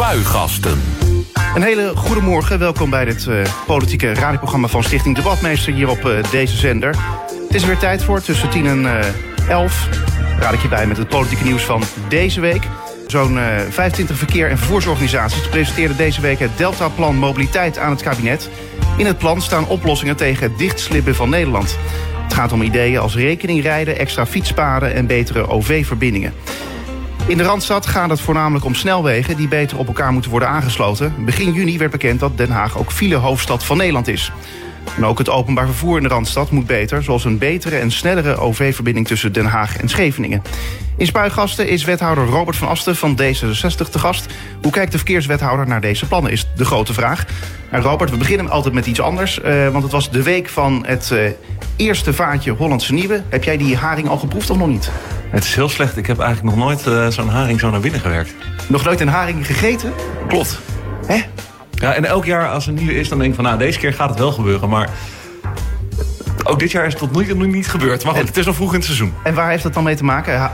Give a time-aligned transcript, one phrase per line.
[0.00, 0.82] Spuigasten.
[1.54, 2.58] Een hele goede morgen.
[2.58, 6.96] Welkom bij dit uh, politieke radioprogramma van Stichting Debatmeester hier op uh, deze zender.
[7.46, 8.98] Het is weer tijd voor tussen 10 en uh,
[9.48, 9.88] 11.
[10.38, 12.62] Raad ik je bij met het politieke nieuws van deze week.
[13.06, 13.38] Zo'n
[13.70, 18.50] 25 verkeer- en vervoersorganisaties presenteerden deze week het Deltaplan Mobiliteit aan het kabinet.
[18.96, 21.76] In het plan staan oplossingen tegen het dichtslippen van Nederland.
[22.22, 26.32] Het gaat om ideeën als rekeningrijden, extra fietspaden en betere OV-verbindingen.
[27.30, 31.24] In de Randstad gaat het voornamelijk om snelwegen die beter op elkaar moeten worden aangesloten.
[31.24, 34.32] Begin juni werd bekend dat Den Haag ook filehoofdstad van Nederland is.
[34.96, 37.02] En ook het openbaar vervoer in de Randstad moet beter...
[37.02, 40.42] zoals een betere en snellere OV-verbinding tussen Den Haag en Scheveningen.
[40.96, 44.26] In Spuigasten is wethouder Robert van Asten van D66 te gast.
[44.62, 47.24] Hoe kijkt de verkeerswethouder naar deze plannen, is de grote vraag.
[47.70, 49.40] En Robert, we beginnen altijd met iets anders.
[49.44, 51.30] Uh, want het was de week van het uh,
[51.76, 53.22] eerste vaatje Hollandse Nieuwe.
[53.28, 54.90] Heb jij die haring al geproefd of nog niet?
[55.30, 55.96] Het is heel slecht.
[55.96, 58.34] Ik heb eigenlijk nog nooit uh, zo'n haring zo naar binnen gewerkt.
[58.66, 59.92] Nog nooit een haring gegeten?
[60.28, 60.60] Klopt.
[61.06, 61.20] Hè?
[61.80, 63.44] Ja, en elk jaar als er nieuwe is, dan denk ik van...
[63.44, 64.90] nou, deze keer gaat het wel gebeuren, maar...
[66.44, 68.04] Ook dit jaar is het tot nu toe niet gebeurd.
[68.04, 69.12] Maar goed, het is nog vroeg in het seizoen.
[69.22, 70.50] En waar heeft dat dan mee te maken?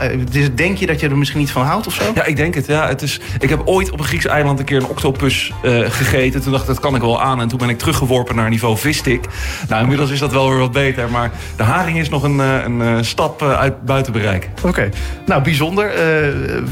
[0.55, 2.03] Denk je dat je er misschien niet van houdt of zo?
[2.15, 2.65] Ja, ik denk het.
[2.65, 2.87] Ja.
[2.87, 6.41] het is, ik heb ooit op een Grieks eiland een keer een octopus uh, gegeten.
[6.41, 7.41] Toen dacht ik, dat kan ik wel aan.
[7.41, 9.25] En toen ben ik teruggeworpen naar niveau visstick.
[9.67, 11.09] Nou, inmiddels is dat wel weer wat beter.
[11.09, 14.49] Maar de haring is nog een, een, een stap uit buiten bereik.
[14.57, 14.67] Oké.
[14.67, 14.89] Okay.
[15.25, 15.91] Nou, bijzonder.
[15.91, 15.99] Uh,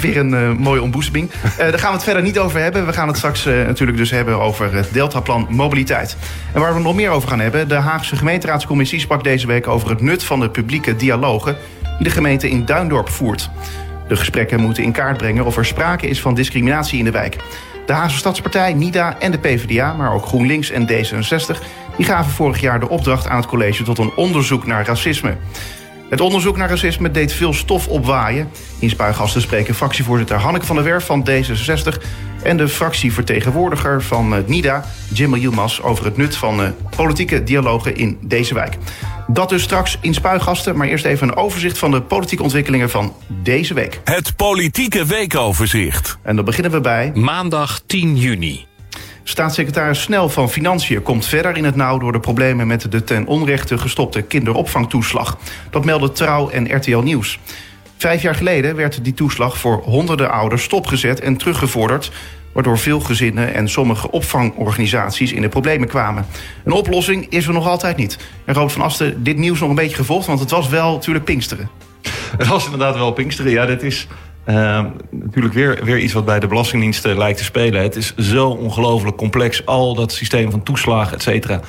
[0.02, 1.32] weer een uh, mooie ontboezeming.
[1.58, 2.86] daar gaan we het verder niet over hebben.
[2.86, 6.18] We gaan het straks natuurlijk dus hebben over het Deltaplan Mobiliteit.
[6.54, 7.68] En waar we nog meer over gaan hebben...
[7.68, 12.10] de Haagse gemeenteraadscommissie sprak deze week over het nut van de publieke dialogen die de
[12.10, 13.50] gemeente in Duindorp voert.
[14.08, 17.36] De gesprekken moeten in kaart brengen of er sprake is van discriminatie in de wijk.
[17.86, 21.60] De Haagse Stadspartij, NIDA en de PvdA, maar ook GroenLinks en D66...
[21.98, 25.36] die gaven vorig jaar de opdracht aan het college tot een onderzoek naar racisme.
[26.10, 28.50] Het onderzoek naar racisme deed veel stof opwaaien.
[28.80, 32.04] In Spuigasten spreken fractievoorzitter Hanneke van der Werf van D66...
[32.44, 35.82] en de fractievertegenwoordiger van het NIDA, Jim Yilmaz...
[35.82, 38.78] over het nut van politieke dialogen in deze wijk.
[39.28, 41.78] Dat dus straks in Spuigasten, maar eerst even een overzicht...
[41.78, 44.02] van de politieke ontwikkelingen van deze week.
[44.04, 46.18] Het politieke weekoverzicht.
[46.22, 47.12] En dan beginnen we bij...
[47.14, 48.66] Maandag 10 juni.
[49.28, 51.98] Staatssecretaris Snel van Financiën komt verder in het nauw...
[51.98, 55.38] door de problemen met de ten onrechte gestopte kinderopvangtoeslag.
[55.70, 57.40] Dat meldde Trouw en RTL Nieuws.
[57.98, 62.12] Vijf jaar geleden werd die toeslag voor honderden ouders stopgezet en teruggevorderd
[62.54, 66.26] waardoor veel gezinnen en sommige opvangorganisaties in de problemen kwamen.
[66.66, 68.18] Een oplossing is er nog altijd niet.
[68.46, 71.26] En Robert van Asten, dit nieuws nog een beetje gevolgd, want het was wel natuurlijk
[71.26, 71.70] Pinksteren.
[72.38, 74.08] Het was inderdaad wel Pinksteren, ja, dat is...
[74.50, 77.82] Uh, natuurlijk weer, weer iets wat bij de Belastingdienst uh, lijkt te spelen.
[77.82, 81.60] Het is zo ongelooflijk complex, al dat systeem van toeslagen, et cetera.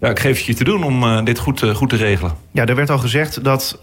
[0.00, 2.32] Ja, ik geef het je te doen om uh, dit goed, goed te regelen.
[2.52, 3.78] Ja, er werd al gezegd dat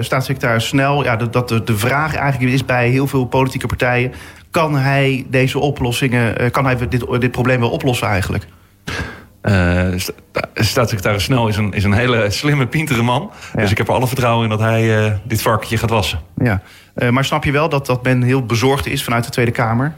[0.00, 1.04] staatssecretaris Snel...
[1.04, 4.12] Ja, dat, dat de, de vraag eigenlijk is bij heel veel politieke partijen...
[4.50, 8.46] kan hij deze oplossingen, kan hij dit, dit probleem wel oplossen eigenlijk?
[9.48, 9.98] Uh,
[10.54, 13.30] staatssecretaris Snel is een, is een hele slimme, pintere man.
[13.54, 13.60] Ja.
[13.60, 16.18] Dus ik heb er alle vertrouwen in dat hij uh, dit varkentje gaat wassen.
[16.36, 16.62] Ja.
[17.10, 19.94] Maar snap je wel dat, dat men heel bezorgd is vanuit de Tweede Kamer?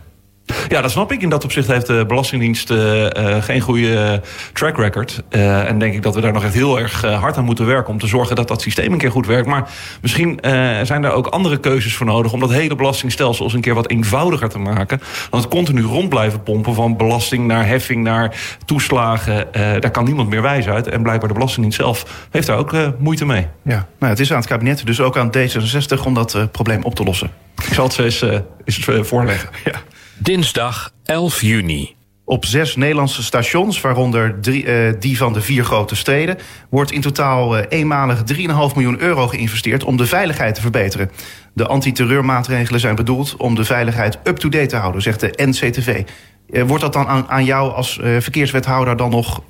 [0.69, 1.23] Ja, dat snap ik.
[1.23, 3.07] In dat opzicht heeft de Belastingdienst uh,
[3.41, 5.23] geen goede track record.
[5.31, 7.93] Uh, en denk ik dat we daar nog echt heel erg hard aan moeten werken...
[7.93, 9.47] om te zorgen dat dat systeem een keer goed werkt.
[9.47, 9.71] Maar
[10.01, 10.39] misschien
[10.83, 12.33] zijn er ook andere keuzes voor nodig...
[12.33, 15.01] om dat hele belastingstelsel eens een keer wat eenvoudiger te maken.
[15.31, 19.47] Want het continu rond blijven pompen van belasting naar heffing naar toeslagen...
[19.53, 20.89] daar kan niemand meer wijs uit.
[20.89, 23.47] En blijkbaar de Belastingdienst zelf heeft daar ook moeite mee.
[23.63, 26.95] Ja, nou, het is aan het kabinet, dus ook aan D66 om dat probleem op
[26.95, 27.31] te lossen.
[27.69, 28.25] Ik zal het eens,
[28.65, 29.49] eens voorleggen.
[29.65, 29.73] Ja.
[30.19, 31.95] Dinsdag 11 juni.
[32.25, 36.39] Op zes Nederlandse stations, waaronder drie, uh, die van de vier grote steden,
[36.71, 38.37] wordt in totaal uh, eenmalig 3,5
[38.75, 41.11] miljoen euro geïnvesteerd om de veiligheid te verbeteren.
[41.53, 46.03] De antiterreurmaatregelen zijn bedoeld om de veiligheid up-to-date te houden, zegt de NCTV.
[46.51, 49.43] Uh, wordt dat dan aan, aan jou als verkeerswethouder dan nog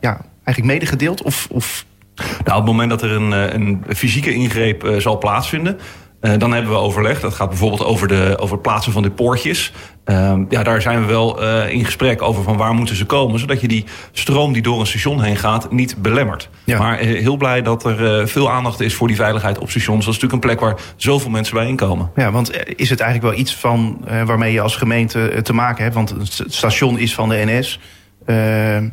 [0.00, 1.22] ja, eigenlijk medegedeeld?
[1.22, 1.84] Of, of...
[2.14, 5.78] Nou, op het moment dat er een, een fysieke ingreep zal plaatsvinden,
[6.22, 7.20] uh, dan hebben we overleg.
[7.20, 9.72] Dat gaat bijvoorbeeld over, de, over het plaatsen van de poortjes.
[10.04, 13.40] Uh, ja, daar zijn we wel uh, in gesprek over van waar moeten ze komen...
[13.40, 16.48] zodat je die stroom die door een station heen gaat niet belemmert.
[16.64, 16.78] Ja.
[16.78, 20.04] Maar heel blij dat er veel aandacht is voor die veiligheid op stations.
[20.04, 22.10] Dat is natuurlijk een plek waar zoveel mensen bij inkomen.
[22.16, 25.94] Ja, want is het eigenlijk wel iets van waarmee je als gemeente te maken hebt?
[25.94, 27.78] Want het station is van de NS...
[28.26, 28.36] Uh,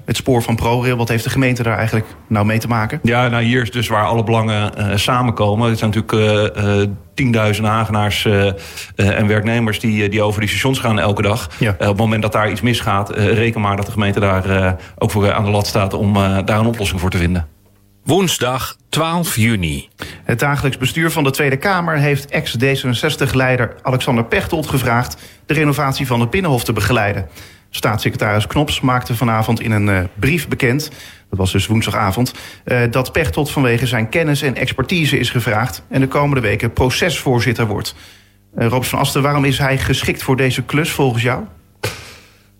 [0.06, 3.00] het spoor van ProRail, wat heeft de gemeente daar eigenlijk nou mee te maken?
[3.04, 5.70] Ja, nou hier is dus waar alle belangen uh, samenkomen.
[5.70, 8.26] Het zijn natuurlijk uh, tienduizenden Hagenaars
[8.96, 11.50] en werknemers die, die over die stations gaan elke dag.
[11.58, 11.72] Ja.
[11.72, 15.34] op het moment dat daar iets misgaat, reken maar dat de gemeente daar ook voor
[15.34, 16.14] aan de lat staat om
[16.46, 17.48] daar een oplossing voor te vinden.
[18.04, 19.90] Woensdag 12 juni.
[20.24, 26.20] Het dagelijks bestuur van de Tweede Kamer heeft ex-D66-leider Alexander Pechtold gevraagd de renovatie van
[26.20, 27.30] het Binnenhof te begeleiden.
[27.69, 30.89] Staatssecretaris Knops maakte vanavond in een uh, brief bekend,
[31.30, 32.33] dat was dus woensdagavond,
[32.66, 37.68] uh, dat Pechtold vanwege zijn kennis en expertise is gevraagd en de komende weken procesvoorzitter
[37.68, 37.95] wordt.
[38.57, 41.44] Uh, van Asten, waarom is hij geschikt voor deze klus volgens jou?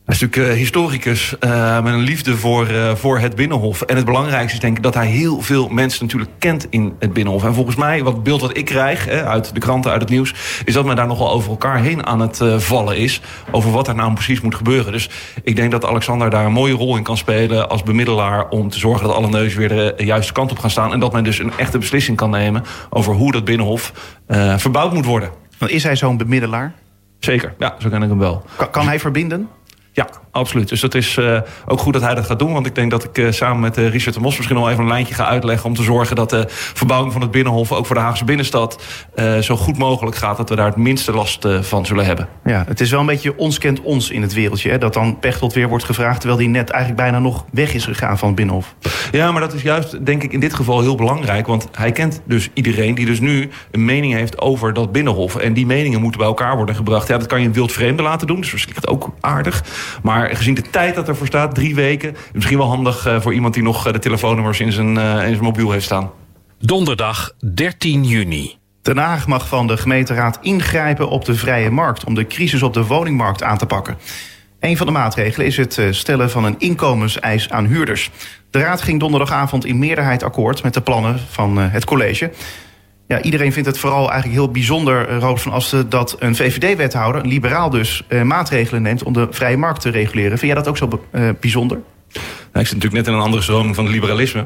[0.10, 3.82] Hij is natuurlijk uh, historicus uh, met een liefde voor, uh, voor het Binnenhof.
[3.82, 7.14] En het belangrijkste is denk ik dat hij heel veel mensen natuurlijk kent in het
[7.14, 7.44] Binnenhof.
[7.44, 10.34] En volgens mij, wat beeld wat ik krijg hè, uit de kranten, uit het nieuws...
[10.66, 13.22] is dat men daar nogal over elkaar heen aan het vallen is.
[13.52, 14.92] Over wat er nou precies moet gebeuren.
[14.92, 15.10] Dus
[15.44, 18.50] ik denk dat Alexander daar een mooie rol in kan spelen als bemiddelaar...
[18.50, 20.94] om te zorgen dat alle neus weer de juiste kant op gaan staan.
[20.94, 23.94] En dat men dus een echte beslissing kan nemen over hoe dat Binnenhof
[24.58, 25.30] verbouwd moet worden.
[25.66, 26.74] Is hij zo'n bemiddelaar?
[27.20, 28.44] Zeker, ja, zo ken ik hem wel.
[28.56, 29.50] Kan, kan hij verbinden?
[30.00, 30.70] Ja, absoluut.
[30.70, 32.54] Dus dat is uh, ook goed dat hij dat gaat doen.
[32.54, 34.84] Want ik denk dat ik uh, samen met uh, Richard de Mos misschien wel even
[34.84, 35.66] een lijntje ga uitleggen...
[35.66, 37.72] om te zorgen dat de verbouwing van het Binnenhof...
[37.72, 38.84] ook voor de Haagse binnenstad
[39.42, 40.38] zo goed mogelijk gaat...
[40.38, 42.28] dat we daar het minste last van zullen hebben.
[42.44, 44.70] Ja, het is wel een beetje ons kent ons in het wereldje.
[44.70, 44.78] Hè?
[44.78, 46.20] Dat dan Pechtold weer wordt gevraagd...
[46.20, 48.76] terwijl die net eigenlijk bijna nog weg is gegaan van het Binnenhof.
[49.12, 51.48] Ja, maar dat is juist, denk ik, in dit geval heel belangrijk.
[51.48, 55.36] Want hij kent dus iedereen die dus nu een mening heeft over dat Binnenhof.
[55.36, 57.08] En die meningen moeten bij elkaar worden gebracht.
[57.08, 58.40] Ja, dat kan je een wild vreemde laten doen.
[58.40, 59.64] Dus misschien het ook aardig.
[60.02, 62.16] Maar gezien de tijd dat ervoor staat, drie weken...
[62.34, 65.30] misschien wel handig uh, voor iemand die nog uh, de telefoonnummers in zijn, uh, in
[65.30, 66.12] zijn mobiel heeft staan.
[66.60, 68.58] Donderdag 13 juni.
[68.82, 72.04] Den Haag mag van de gemeenteraad ingrijpen op de vrije markt...
[72.04, 73.98] om de crisis op de woningmarkt aan te pakken.
[74.60, 78.10] Een van de maatregelen is het stellen van een inkomenseis aan huurders.
[78.52, 82.32] De raad ging donderdagavond in meerderheid akkoord met de plannen van het college...
[83.10, 85.90] Ja, iedereen vindt het vooral eigenlijk heel bijzonder, Robert van Asten...
[85.90, 89.04] dat een VVD-wethouder, een liberaal dus, eh, maatregelen neemt...
[89.04, 90.38] om de vrije markt te reguleren.
[90.38, 91.80] Vind jij dat ook zo uh, bijzonder?
[92.14, 92.24] Nou,
[92.54, 94.46] ik zit natuurlijk net in een andere stroming van het liberalisme.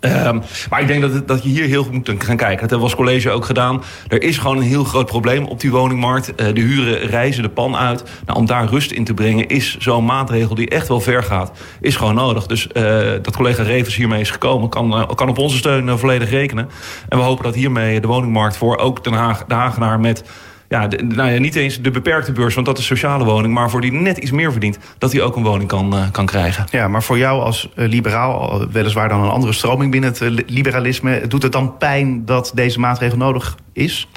[0.00, 2.60] Um, maar ik denk dat, dat je hier heel goed moet gaan kijken.
[2.60, 3.82] Dat hebben we als college ook gedaan.
[4.08, 6.28] Er is gewoon een heel groot probleem op die woningmarkt.
[6.28, 8.04] Uh, de huren reizen de pan uit.
[8.26, 11.52] Nou, om daar rust in te brengen is zo'n maatregel die echt wel ver gaat.
[11.80, 12.46] Is gewoon nodig.
[12.46, 12.82] Dus uh,
[13.22, 14.68] dat collega Revens hiermee is gekomen...
[14.68, 16.68] kan, uh, kan op onze steun volledig rekenen.
[17.08, 20.00] En we hopen dat hiermee de woningmarkt voor ook Den Haag, de Hagenaar...
[20.00, 20.24] met
[20.72, 23.54] ja, de, nou ja, niet eens de beperkte beurs, want dat is sociale woning...
[23.54, 26.26] maar voor die net iets meer verdient, dat hij ook een woning kan, uh, kan
[26.26, 26.64] krijgen.
[26.70, 30.38] Ja, maar voor jou als uh, liberaal, weliswaar dan een andere stroming binnen het uh,
[30.46, 31.26] liberalisme...
[31.26, 34.08] doet het dan pijn dat deze maatregel nodig is?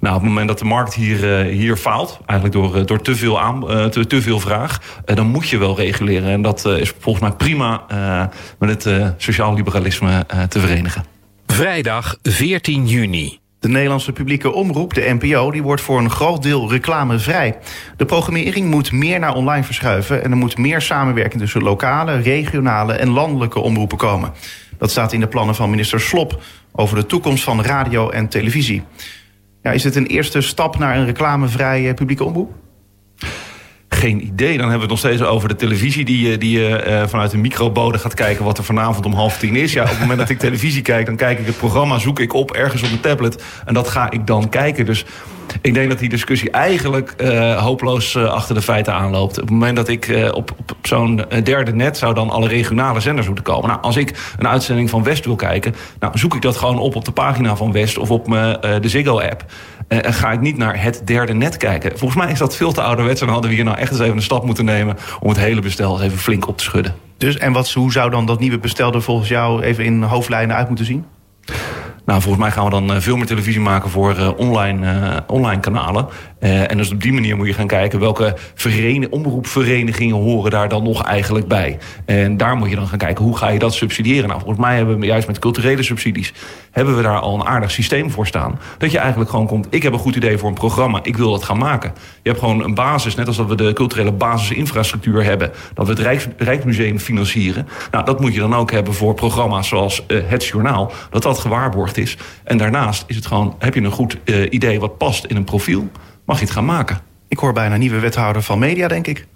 [0.00, 3.40] Nou, op het moment dat de markt hier, hier faalt, eigenlijk door, door te, veel
[3.40, 3.60] aan,
[3.90, 6.30] te, te, veel vraag, dan moet je wel reguleren.
[6.30, 7.82] En dat is volgens mij prima
[8.58, 11.04] met het sociaal liberalisme te verenigen.
[11.46, 13.40] Vrijdag 14 juni.
[13.60, 17.58] De Nederlandse publieke omroep, de NPO, die wordt voor een groot deel reclamevrij.
[17.96, 22.92] De programmering moet meer naar online verschuiven en er moet meer samenwerking tussen lokale, regionale
[22.92, 24.32] en landelijke omroepen komen.
[24.78, 26.42] Dat staat in de plannen van minister Slop
[26.72, 28.82] over de toekomst van radio en televisie.
[29.62, 32.52] Ja, is dit een eerste stap naar een reclamevrije publieke omroep?
[33.94, 34.58] Geen idee.
[34.58, 36.04] Dan hebben we het nog steeds over de televisie...
[36.04, 38.44] die, die je uh, vanuit een microbode gaat kijken...
[38.44, 39.72] wat er vanavond om half tien is.
[39.72, 41.06] Ja, op het moment dat ik televisie kijk...
[41.06, 43.44] dan kijk ik het programma, zoek ik op ergens op mijn tablet...
[43.64, 44.86] en dat ga ik dan kijken.
[44.86, 45.04] Dus
[45.60, 49.36] ik denk dat die discussie eigenlijk uh, hopeloos uh, achter de feiten aanloopt.
[49.36, 53.00] Op het moment dat ik uh, op, op zo'n derde net zou dan alle regionale
[53.00, 53.68] zenders moeten komen.
[53.68, 56.96] Nou, als ik een uitzending van West wil kijken, nou, zoek ik dat gewoon op
[56.96, 59.44] op de pagina van West of op de Ziggo-app.
[59.88, 61.98] En ga ik niet naar het derde net kijken.
[61.98, 64.16] Volgens mij is dat veel te ouderwets en hadden we hier nou echt eens even
[64.16, 66.94] een stap moeten nemen om het hele bestel even flink op te schudden.
[67.16, 70.56] Dus en wat, hoe zou dan dat nieuwe bestel er volgens jou even in hoofdlijnen
[70.56, 71.04] uit moeten zien?
[72.04, 75.60] Nou, volgens mij gaan we dan veel meer televisie maken voor uh, online, uh, online
[75.60, 76.06] kanalen.
[76.40, 78.36] Uh, en dus op die manier moet je gaan kijken welke
[79.10, 81.78] omroepverenigingen horen daar dan nog eigenlijk bij.
[82.04, 84.28] En daar moet je dan gaan kijken hoe ga je dat subsidiëren.
[84.28, 86.32] Nou, volgens mij hebben we juist met culturele subsidies
[86.70, 88.58] hebben we daar al een aardig systeem voor staan.
[88.78, 91.30] Dat je eigenlijk gewoon komt, ik heb een goed idee voor een programma, ik wil
[91.30, 91.92] dat gaan maken.
[92.22, 95.50] Je hebt gewoon een basis, net als dat we de culturele basisinfrastructuur hebben.
[95.74, 97.68] Dat we het Rijks, Rijksmuseum financieren.
[97.90, 100.92] Nou, dat moet je dan ook hebben voor programma's zoals Het Journaal.
[101.10, 102.16] Dat dat gewaarborgd is.
[102.44, 105.44] En daarnaast is het gewoon, heb je een goed uh, idee wat past in een
[105.44, 105.88] profiel,
[106.30, 107.00] mag je het gaan maken.
[107.28, 109.26] Ik hoor bijna een nieuwe wethouder van media, denk ik.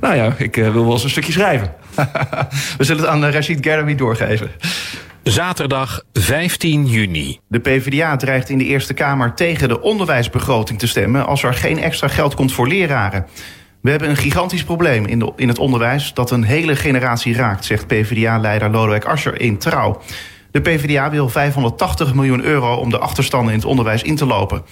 [0.00, 1.74] Nou ja, ik uh, wil wel eens een stukje schrijven.
[2.78, 4.50] We zullen het aan uh, Rashid Garami doorgeven.
[5.22, 7.38] Zaterdag 15 juni.
[7.48, 11.26] De PvdA dreigt in de Eerste Kamer tegen de onderwijsbegroting te stemmen...
[11.26, 13.26] als er geen extra geld komt voor leraren.
[13.80, 16.14] We hebben een gigantisch probleem in, de, in het onderwijs...
[16.14, 20.00] dat een hele generatie raakt, zegt PvdA-leider Lodewijk Asscher in Trouw.
[20.50, 24.62] De PvdA wil 580 miljoen euro om de achterstanden in het onderwijs in te lopen.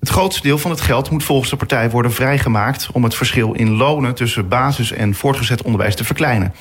[0.00, 2.88] Het grootste deel van het geld moet volgens de partij worden vrijgemaakt...
[2.92, 6.54] om het verschil in lonen tussen basis- en voortgezet onderwijs te verkleinen.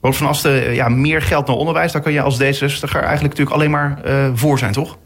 [0.00, 3.50] Robert van Asten, ja, meer geld naar onderwijs, daar kan je als D66er eigenlijk natuurlijk
[3.50, 4.98] alleen maar uh, voor zijn, toch?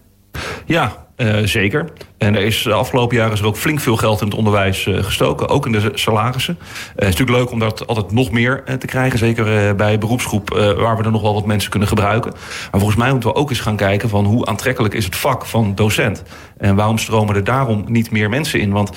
[0.65, 1.89] Ja, uh, zeker.
[2.19, 5.03] En er is de afgelopen jaren is ook flink veel geld in het onderwijs uh,
[5.03, 6.59] gestoken, ook in de salarissen.
[6.95, 10.97] het is natuurlijk leuk om dat altijd nog meer te krijgen, zeker bij beroepsgroep waar
[10.97, 12.33] we er nog wel wat mensen kunnen gebruiken.
[12.71, 15.47] Maar volgens mij moeten we ook eens gaan kijken van hoe aantrekkelijk is het vak
[15.47, 16.23] van docent.
[16.59, 18.73] En waarom stromen er daarom niet meer mensen in?
[18.73, 18.91] Want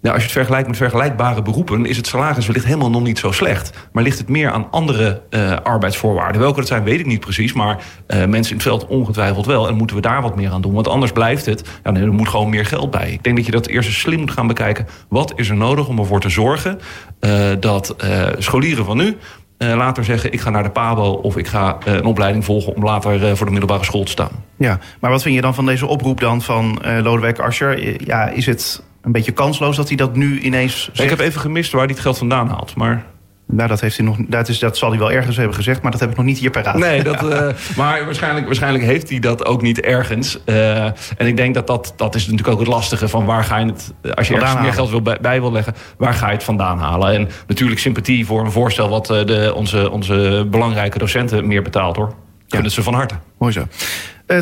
[0.00, 3.18] nou, als je het vergelijkt met vergelijkbare beroepen, is het salaris wellicht helemaal nog niet
[3.18, 3.88] zo slecht.
[3.92, 6.40] Maar ligt het meer aan andere uh, arbeidsvoorwaarden?
[6.40, 7.52] Welke dat zijn, weet ik niet precies.
[7.52, 7.78] Maar
[8.08, 9.68] uh, mensen in het veld ongetwijfeld wel.
[9.68, 10.72] En moeten we daar wat meer aan doen?
[10.72, 11.68] Want anders blijft het.
[11.84, 13.10] Ja, er moet gewoon meer geld bij.
[13.12, 14.86] Ik denk dat je dat eerst eens slim moet gaan bekijken.
[15.08, 16.78] Wat is er nodig om ervoor te zorgen
[17.20, 17.96] uh, dat
[18.38, 19.16] scholieren van nu
[19.58, 20.32] later zeggen...
[20.32, 22.74] ik ga naar de PABO of ik ga een opleiding volgen...
[22.74, 24.44] om later voor de middelbare school te staan.
[24.56, 28.04] Ja, maar wat vind je dan van deze oproep dan van Lodewijk Asscher?
[28.04, 31.00] Ja, is het een beetje kansloos dat hij dat nu ineens zegt.
[31.00, 32.74] Ik heb even gemist waar hij het geld vandaan haalt.
[32.76, 33.04] Maar
[33.50, 35.90] nou, dat, heeft hij nog, dat, is, dat zal hij wel ergens hebben gezegd, maar
[35.90, 36.76] dat heb ik nog niet hier paraat.
[36.76, 40.38] Nee, dat, uh, maar waarschijnlijk, waarschijnlijk heeft hij dat ook niet ergens.
[40.46, 43.58] Uh, en ik denk dat dat, dat is natuurlijk ook het lastige van waar ga
[43.58, 43.94] je het...
[44.14, 46.78] Als je ergens meer geld wil bij, bij, wil leggen, waar ga je het vandaan
[46.78, 47.14] halen?
[47.14, 51.96] En natuurlijk sympathie voor een voorstel wat uh, de, onze, onze belangrijke docenten meer betaalt,
[51.96, 52.14] hoor.
[52.48, 52.74] Kunnen ja.
[52.74, 53.14] ze van harte.
[53.38, 53.66] Mooi zo.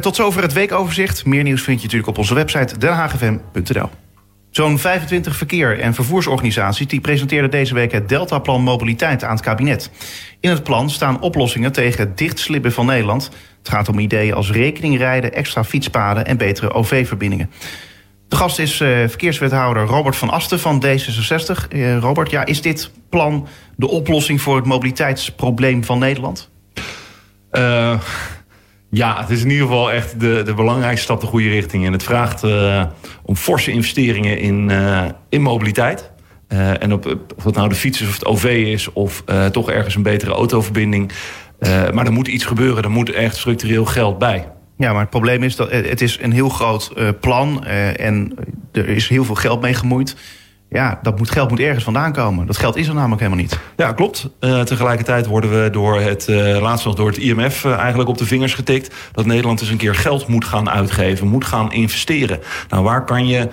[0.01, 1.25] tot zover het weekoverzicht.
[1.25, 3.91] Meer nieuws vind je natuurlijk op onze website denhagfm.nl.
[4.57, 9.91] Zo'n 25 verkeer- en vervoersorganisaties die presenteerden deze week het Deltaplan Mobiliteit aan het kabinet.
[10.41, 13.31] In het plan staan oplossingen tegen het dichtslippen van Nederland.
[13.59, 17.51] Het gaat om ideeën als rekeningrijden, extra fietspaden en betere OV-verbindingen.
[18.29, 21.69] De gast is uh, verkeerswethouder Robert van Asten van D66.
[21.69, 26.51] Uh, eh, Robert, ja, is dit plan de oplossing voor het mobiliteitsprobleem van Nederland?
[27.53, 28.01] Uh,
[28.91, 31.87] ja, het is in ieder geval echt de, de belangrijkste stap de goede richting.
[31.87, 32.85] En het vraagt uh,
[33.23, 36.11] om forse investeringen in, uh, in mobiliteit.
[36.49, 38.93] Uh, en op, of het nou de fiets is of het OV is...
[38.93, 41.13] of toch ergens een betere autoverbinding.
[41.93, 42.83] maar er moet iets gebeuren.
[42.83, 44.49] Er moet echt structureel geld bij.
[44.77, 47.65] Ja, maar het probleem is dat het is een heel groot plan...
[47.65, 48.35] en
[48.73, 50.17] er is heel veel geld mee gemoeid
[50.69, 52.47] ja, dat moet, geld moet ergens vandaan komen.
[52.47, 53.59] Dat geld is er namelijk helemaal niet.
[53.77, 54.29] Ja, klopt.
[54.41, 58.19] Uh, tegelijkertijd worden we door het, uh, laatst nog door het IMF uh, eigenlijk op
[58.19, 58.95] de vingers getikt...
[59.13, 62.41] dat Nederland eens een keer geld moet gaan uitgeven, moet gaan investeren.
[62.69, 63.49] Nou, waar kan je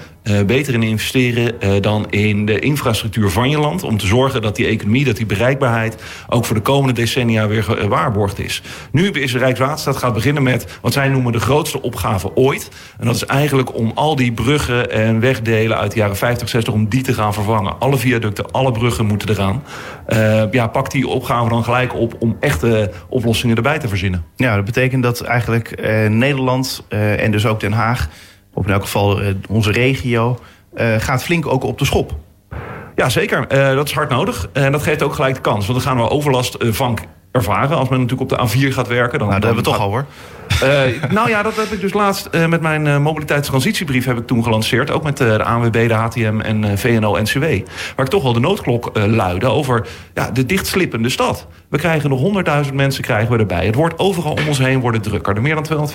[0.45, 3.83] beter in investeren uh, dan in de infrastructuur van je land.
[3.83, 7.63] Om te zorgen dat die economie, dat die bereikbaarheid ook voor de komende decennia weer
[7.63, 8.61] gewaarborgd is.
[8.91, 12.69] Nu is de Rijkswaterstaat gaat beginnen met wat zij noemen de grootste opgave ooit.
[12.99, 16.73] En dat is eigenlijk om al die bruggen en wegdelen uit de jaren 50, 60,
[16.73, 17.79] om die te gaan vervangen.
[17.79, 19.63] Alle viaducten, alle bruggen moeten eraan.
[20.51, 24.23] Ja, pak die opgave dan gelijk op om echte oplossingen erbij te verzinnen.
[24.35, 28.09] Ja, dat betekent dat eigenlijk Nederland en dus ook Den Haag
[28.53, 30.39] of in elk geval eh, onze regio,
[30.73, 32.15] eh, gaat flink ook op de schop.
[32.95, 33.45] Ja, zeker.
[33.51, 34.49] Uh, dat is hard nodig.
[34.53, 35.67] En dat geeft ook gelijk de kans.
[35.67, 36.99] Want dan gaan we overlast van
[37.33, 37.77] ervaren.
[37.77, 39.19] Als men natuurlijk op de A4 gaat werken.
[39.19, 40.05] Dan, nou, dat hebben we toch al hoor.
[40.63, 44.27] Uh, nou ja, dat heb ik dus laatst uh, met mijn uh, mobiliteitstransitiebrief heb ik
[44.27, 44.91] toen gelanceerd.
[44.91, 47.43] Ook met de ANWB, de HTM en VNO-NCW.
[47.95, 51.47] Waar ik toch wel de noodklok luidde over ja, de dichtslippende stad.
[51.69, 53.65] We krijgen nog 100.000 mensen krijgen we erbij.
[53.65, 55.35] Het wordt overal om ons heen wordt drukker.
[55.35, 55.89] Er meer dan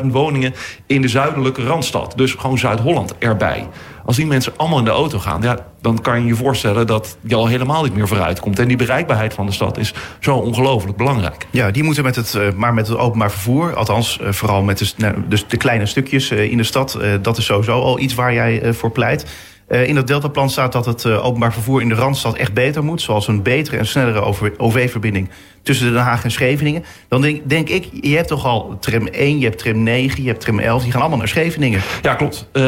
[0.00, 0.54] 250.000 woningen
[0.86, 2.12] in de zuidelijke Randstad.
[2.16, 3.66] Dus gewoon Zuid-Holland erbij.
[4.04, 7.16] Als die mensen allemaal in de auto gaan, ja, dan kan je je voorstellen dat
[7.20, 8.58] je al helemaal niet meer vooruit komt.
[8.58, 11.46] En die bereikbaarheid van de stad is zo ongelooflijk belangrijk.
[11.50, 15.46] Ja, die moeten met het, maar met het openbaar vervoer, althans vooral met nou, dus
[15.48, 19.26] de kleine stukjes in de stad, dat is sowieso al iets waar jij voor pleit.
[19.68, 22.84] Uh, in dat Deltaplan staat dat het uh, openbaar vervoer in de Randstad echt beter
[22.84, 23.02] moet.
[23.02, 24.20] Zoals een betere en snellere
[24.56, 25.28] OV-verbinding
[25.62, 26.84] tussen Den Haag en Scheveningen.
[27.08, 30.28] Dan denk, denk, ik, je hebt toch al tram 1, je hebt tram 9, je
[30.28, 30.82] hebt tram 11.
[30.82, 31.80] Die gaan allemaal naar Scheveningen.
[32.02, 32.48] Ja, klopt.
[32.52, 32.62] Uh,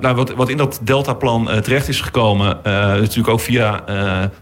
[0.00, 2.58] nou, wat, wat in dat Deltaplan terecht is gekomen...
[2.64, 3.82] is natuurlijk ook via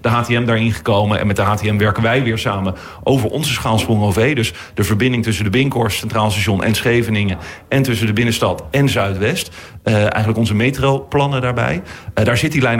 [0.00, 1.18] de HTM daarin gekomen.
[1.18, 4.34] En met de HTM werken wij weer samen over onze schaalsprong OV.
[4.34, 7.38] Dus de verbinding tussen de Binkhorst Centraal Station en Scheveningen...
[7.68, 9.50] en tussen de binnenstad en Zuidwest.
[9.82, 11.82] eigenlijk onze metroplannen daarbij.
[12.14, 12.78] Uh, daar zit die lijn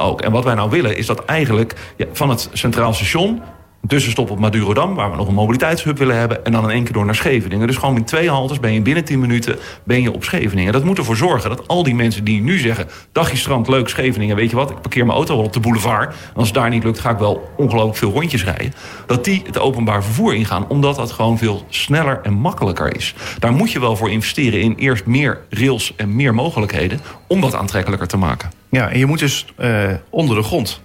[0.00, 0.20] ook.
[0.20, 1.74] En wat wij nou willen is dat eigenlijk
[2.12, 3.42] van het Centraal Station
[3.86, 6.44] tussenstop op Madurodam, waar we nog een mobiliteitshub willen hebben...
[6.44, 7.66] en dan in één keer door naar Scheveningen.
[7.66, 10.72] Dus gewoon in twee haltes ben je binnen 10 minuten ben je op Scheveningen.
[10.72, 12.88] Dat moet ervoor zorgen dat al die mensen die nu zeggen...
[13.12, 14.70] dagje strand, leuk Scheveningen, weet je wat...
[14.70, 16.08] ik parkeer mijn auto wel op de boulevard...
[16.08, 18.72] en als het daar niet lukt ga ik wel ongelooflijk veel rondjes rijden...
[19.06, 20.68] dat die het openbaar vervoer ingaan...
[20.68, 23.14] omdat dat gewoon veel sneller en makkelijker is.
[23.38, 27.00] Daar moet je wel voor investeren in eerst meer rails en meer mogelijkheden...
[27.26, 28.50] om dat aantrekkelijker te maken.
[28.68, 30.80] Ja, en je moet dus uh, onder de grond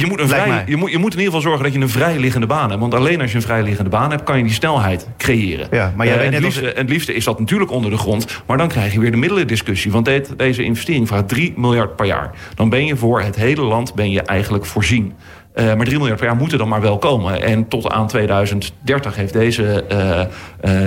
[0.00, 1.88] je moet, een vrij, je, moet, je moet in ieder geval zorgen dat je een
[1.88, 2.80] vrijliggende baan hebt.
[2.80, 5.68] Want alleen als je een vrijliggende baan hebt, kan je die snelheid creëren.
[5.70, 8.42] Ja, maar jij uh, weet het, liefste, het liefste is dat natuurlijk onder de grond.
[8.46, 9.92] Maar dan krijg je weer de middelendiscussie.
[9.92, 12.30] Want dit, deze investering vraagt 3 miljard per jaar.
[12.54, 15.12] Dan ben je voor het hele land ben je eigenlijk voorzien.
[15.54, 17.42] maar 3 miljard per jaar moeten dan maar wel komen.
[17.42, 19.84] En tot aan 2030 heeft deze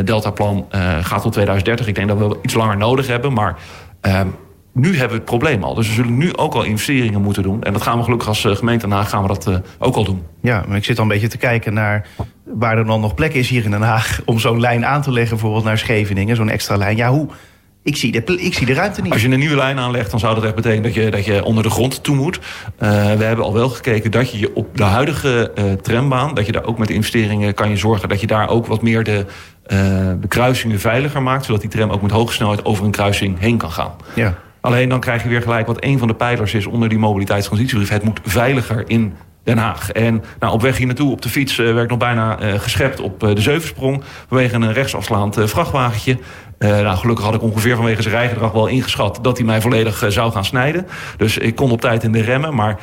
[0.06, 0.66] Deltaplan
[1.02, 1.88] gaat tot 2030.
[1.88, 3.34] Ik denk dat we iets langer nodig hebben.
[3.34, 3.56] Maar
[4.02, 4.28] ehm,
[4.80, 5.74] nu hebben we het probleem al.
[5.74, 7.64] Dus we zullen nu ook al investeringen moeten doen.
[7.64, 10.24] En dat gaan we gelukkig als gemeente Den Haag gaan we dat ook al doen.
[10.42, 12.08] Ja, maar ik zit al een beetje te kijken naar
[12.44, 14.22] waar er dan nog plek is hier in Den Haag...
[14.26, 16.98] om zo'n lijn aan te leggen, bijvoorbeeld naar Scheveningen, zo'n extra lijn.
[16.98, 17.28] Ja, hoe,
[17.84, 19.12] ik zie, de, ik zie de ruimte niet.
[19.12, 21.44] Als je een nieuwe lijn aanlegt, dan zou dat echt betekenen dat je, dat je
[21.44, 22.40] onder de grond toe moet.
[22.80, 26.52] Uh, we hebben al wel gekeken dat je op de huidige uh, trambaan, dat je
[26.52, 29.26] daar ook met investeringen kan je zorgen dat je daar ook wat meer de,
[29.68, 29.78] uh,
[30.22, 31.46] de kruisingen veiliger maakt.
[31.46, 33.92] Zodat die tram ook met hoge snelheid over een kruising heen kan gaan.
[34.16, 34.36] Ja.
[34.62, 37.90] Alleen dan krijg je weer gelijk wat een van de pijlers is onder die mobiliteitstransitiebrief.
[37.90, 39.14] Het moet veiliger in
[39.44, 39.92] Den Haag.
[39.92, 43.00] En nou, op weg hier naartoe op de fiets werd ik nog bijna uh, geschept
[43.00, 44.04] op uh, de Zeuvensprong.
[44.28, 46.18] Vanwege een rechtsafslaand uh, vrachtwagentje.
[46.58, 49.20] nou, gelukkig had ik ongeveer vanwege zijn rijgedrag wel ingeschat...
[49.22, 50.88] dat hij mij volledig zou gaan snijden.
[51.18, 52.56] Dus ik kon op tijd in de remmen.
[52.56, 52.80] Maar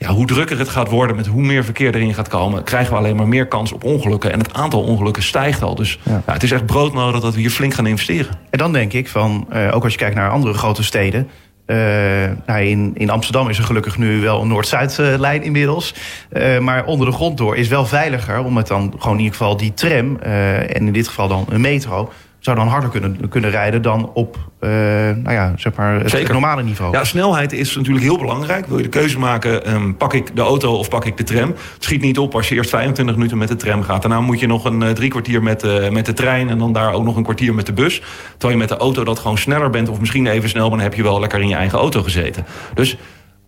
[0.00, 2.62] ja, hoe drukker het gaat worden met hoe meer verkeer erin gaat komen...
[2.62, 4.32] krijgen we alleen maar meer kans op ongelukken.
[4.32, 5.74] En het aantal ongelukken stijgt al.
[5.74, 6.22] Dus ja.
[6.26, 8.38] het is echt broodnodig dat we hier flink gaan investeren.
[8.50, 11.28] En dan denk ik van, ook als je kijkt naar andere grote steden...
[11.66, 11.76] Uh,
[12.46, 15.94] nou in, in Amsterdam is er gelukkig nu wel een Noord-Zuid-lijn inmiddels.
[16.32, 18.44] Uh, maar onder de grond door is wel veiliger...
[18.44, 20.16] om het dan gewoon in ieder geval die tram...
[20.16, 24.36] En in dit geval dan een metro zou dan harder kunnen, kunnen rijden dan op
[24.60, 26.32] uh, nou ja, zeg maar het Zeker.
[26.32, 26.92] normale niveau.
[26.92, 28.66] Ja, snelheid is natuurlijk heel belangrijk.
[28.66, 31.48] Wil je de keuze maken, um, pak ik de auto of pak ik de tram?
[31.48, 34.02] Het schiet niet op als je eerst 25 minuten met de tram gaat.
[34.02, 36.48] Daarna moet je nog een uh, drie kwartier met, uh, met de trein...
[36.48, 38.02] en dan daar ook nog een kwartier met de bus.
[38.30, 39.88] Terwijl je met de auto dat gewoon sneller bent...
[39.88, 42.46] of misschien even snel, maar dan heb je wel lekker in je eigen auto gezeten.
[42.74, 42.96] Dus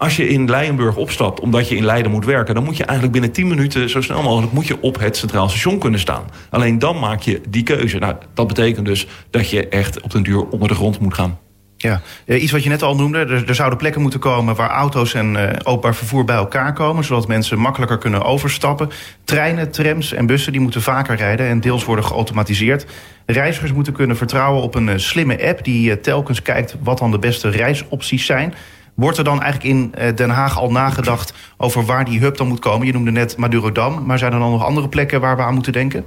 [0.03, 2.55] als je in Leijenburg opstapt omdat je in Leiden moet werken...
[2.55, 4.53] dan moet je eigenlijk binnen 10 minuten zo snel mogelijk...
[4.53, 6.25] moet je op het Centraal Station kunnen staan.
[6.51, 7.99] Alleen dan maak je die keuze.
[7.99, 11.39] Nou, dat betekent dus dat je echt op den duur onder de grond moet gaan.
[11.77, 13.19] Ja, iets wat je net al noemde.
[13.19, 17.05] Er, zouden plekken moeten komen waar auto's en uh, openbaar vervoer bij elkaar komen.
[17.05, 18.91] Zodat mensen makkelijker kunnen overstappen.
[19.25, 22.87] Treinen, trams en bussen die moeten vaker rijden en deels worden geautomatiseerd.
[23.27, 27.19] Reizigers moeten kunnen vertrouwen op een uh, slimme app die telkens kijkt wat dan de
[27.19, 28.55] beste reisopties zijn.
[28.95, 32.59] Wordt er dan eigenlijk in Den Haag al nagedacht over waar die hub dan moet
[32.59, 32.87] komen?
[32.87, 35.73] Je noemde net Madurodam, maar zijn er dan nog andere plekken waar we aan moeten
[35.73, 36.05] denken?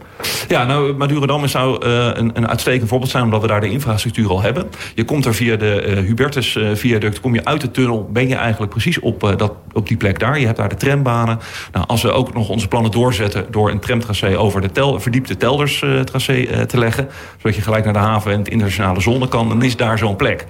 [0.47, 3.23] Ja, nou, Madurodam zou uh, een, een uitstekend voorbeeld zijn...
[3.23, 4.67] omdat we daar de infrastructuur al hebben.
[4.95, 8.09] Je komt er via de uh, Hubertus-viaduct, kom je uit de tunnel...
[8.13, 10.39] ben je eigenlijk precies op, dat, op die plek daar.
[10.39, 11.39] Je hebt daar de trambanen.
[11.71, 13.45] Nou, als we ook nog onze plannen doorzetten...
[13.51, 17.09] door een tramtracé over de tel, verdiepte Telders-tracé te leggen...
[17.37, 19.49] zodat je gelijk naar de haven en het internationale zone kan...
[19.49, 20.45] dan is daar zo'n plek.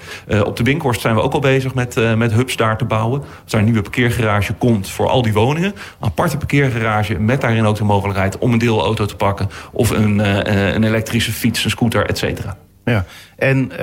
[0.46, 3.20] op de Binkhorst zijn we ook al bezig met, met hubs daar te bouwen.
[3.20, 5.70] Als daar een nieuwe parkeergarage komt voor al die woningen.
[5.72, 9.50] Een aparte parkeergarage met daarin ook de mogelijkheid om een deelauto te pakken.
[9.72, 12.58] Of een, uh, een elektrische fiets, een scooter, et cetera.
[12.86, 13.06] Ja,
[13.36, 13.78] en uh,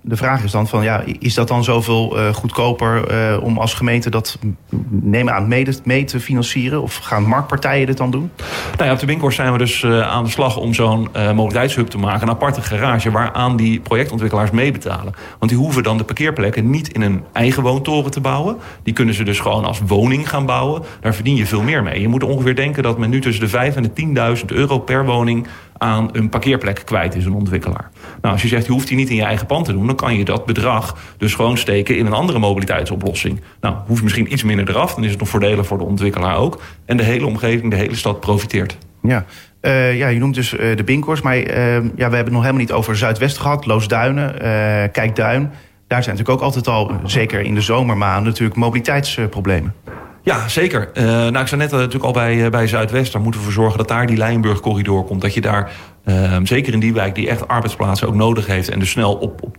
[0.00, 3.74] de vraag is dan van, ja, is dat dan zoveel uh, goedkoper uh, om als
[3.74, 4.38] gemeente dat
[4.88, 6.82] nemen aan mee, mee te financieren?
[6.82, 8.30] Of gaan marktpartijen dit dan doen?
[8.76, 11.88] Nou ja, op de Winkhorst zijn we dus uh, aan de slag om zo'n mobiliteitshub
[11.88, 12.22] te maken.
[12.22, 15.14] Een aparte garage waaraan die projectontwikkelaars meebetalen.
[15.38, 18.56] Want die hoeven dan de parkeerplekken niet in een eigen woontoren te bouwen.
[18.82, 20.82] Die kunnen ze dus gewoon als woning gaan bouwen.
[21.00, 22.00] Daar verdien je veel meer mee.
[22.00, 25.04] Je moet ongeveer denken dat men nu tussen de 5 en de 10.000 euro per
[25.04, 25.46] woning
[25.78, 27.90] aan een parkeerplek kwijt is, een ontwikkelaar.
[28.20, 29.86] Nou, als je zegt, je hoeft die niet in je eigen pand te doen...
[29.86, 33.40] dan kan je dat bedrag dus gewoon steken in een andere mobiliteitsoplossing.
[33.60, 36.62] Nou, hoeft misschien iets minder eraf, dan is het nog voordelig voor de ontwikkelaar ook.
[36.86, 38.78] En de hele omgeving, de hele stad profiteert.
[39.02, 39.24] Ja,
[39.60, 42.40] uh, ja je noemt dus uh, de Binkors, maar uh, ja, we hebben het nog
[42.40, 43.66] helemaal niet over Zuidwest gehad.
[43.66, 44.34] Loosduinen,
[44.92, 45.50] Kijkduin.
[45.86, 49.74] Daar zijn natuurlijk ook altijd al, zeker in de zomermaanden, natuurlijk mobiliteitsproblemen.
[50.24, 50.90] Ja, zeker.
[50.94, 53.12] Uh, nou, ik zei net uh, natuurlijk al bij, uh, bij Zuidwest.
[53.12, 55.20] Daar moeten we voor zorgen dat daar die Lijnburg-corridor komt.
[55.20, 55.70] Dat je daar,
[56.42, 58.68] zeker in die wijk die echt arbeidsplaatsen ook nodig heeft...
[58.68, 59.56] en dus snel op, op,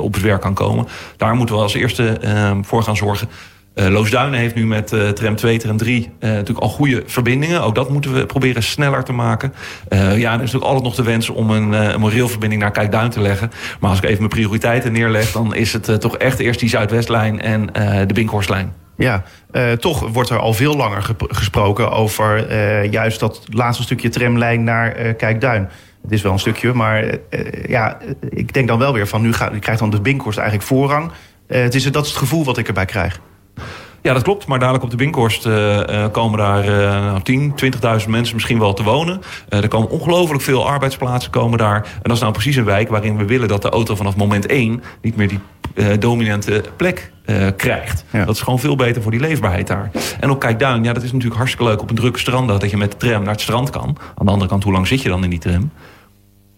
[0.00, 0.86] op het werk kan komen.
[1.16, 2.18] Daar moeten we als eerste
[2.62, 3.28] voor gaan zorgen.
[3.74, 7.62] Loosduinen heeft nu met tram 2, tram 3 natuurlijk al goede verbindingen.
[7.62, 9.52] Ook dat moeten we proberen sneller te maken.
[9.90, 13.20] ja, er is natuurlijk altijd nog de wens om een, een moreelverbinding naar Kijkduin te
[13.20, 13.50] leggen.
[13.80, 15.32] Maar als ik even mijn prioriteiten neerleg...
[15.32, 17.66] dan is het toch echt eerst die Zuidwestlijn en
[18.06, 18.85] de Binkhorstlijn.
[18.96, 24.08] Ja, uh, toch wordt er al veel langer gesproken over uh, juist dat laatste stukje
[24.08, 25.68] tramlijn naar uh, Kijkduin.
[26.02, 27.18] Het is wel een stukje, maar
[27.68, 27.98] ja,
[28.30, 29.30] ik denk dan wel weer van nu
[29.60, 31.10] krijgt dan de Binkhorst eigenlijk voorrang.
[31.46, 33.20] het is, dat is het gevoel wat ik erbij krijg.
[34.02, 34.46] Ja, dat klopt.
[34.46, 35.48] Maar dadelijk op de Binkhorst
[36.12, 39.20] komen daar uh, 10, 20.000 mensen misschien wel te wonen.
[39.48, 41.76] Er komen ongelooflijk veel arbeidsplaatsen komen daar.
[41.76, 44.46] En dat is nou precies een wijk waarin we willen dat de auto vanaf moment
[44.46, 44.82] 1...
[45.02, 45.40] niet meer die
[45.98, 47.10] dominante plek
[47.56, 48.04] krijgt.
[48.12, 48.24] Ja.
[48.24, 49.90] Dat is gewoon veel beter voor die leefbaarheid daar.
[50.20, 52.48] En op Kijkduin, ja, dat is natuurlijk hartstikke leuk op een drukke strand...
[52.48, 53.96] dat je met de tram naar het strand kan.
[54.14, 55.70] Aan de andere kant, hoe lang zit je dan in die tram?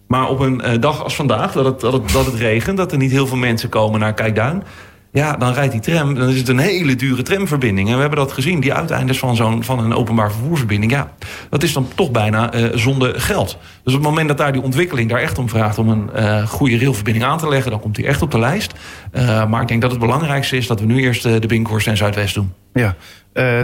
[0.07, 2.77] Maar op een dag als vandaag, dat het, dat het, dat het regent...
[2.77, 4.63] dat er niet heel veel mensen komen naar Kijkduin
[5.11, 7.87] Ja, dan rijdt die tram, dan is het een hele dure tramverbinding.
[7.87, 10.91] En we hebben dat gezien, die uiteindes van, zo'n, van een openbaar vervoersverbinding.
[10.91, 11.11] Ja,
[11.49, 13.57] dat is dan toch bijna uh, zonder geld.
[13.83, 15.77] Dus op het moment dat daar die ontwikkeling daar echt om vraagt...
[15.77, 18.73] om een uh, goede railverbinding aan te leggen, dan komt die echt op de lijst.
[19.13, 21.97] Uh, maar ik denk dat het belangrijkste is dat we nu eerst de Binkhorst en
[21.97, 22.53] Zuidwest doen.
[22.73, 22.95] Ja,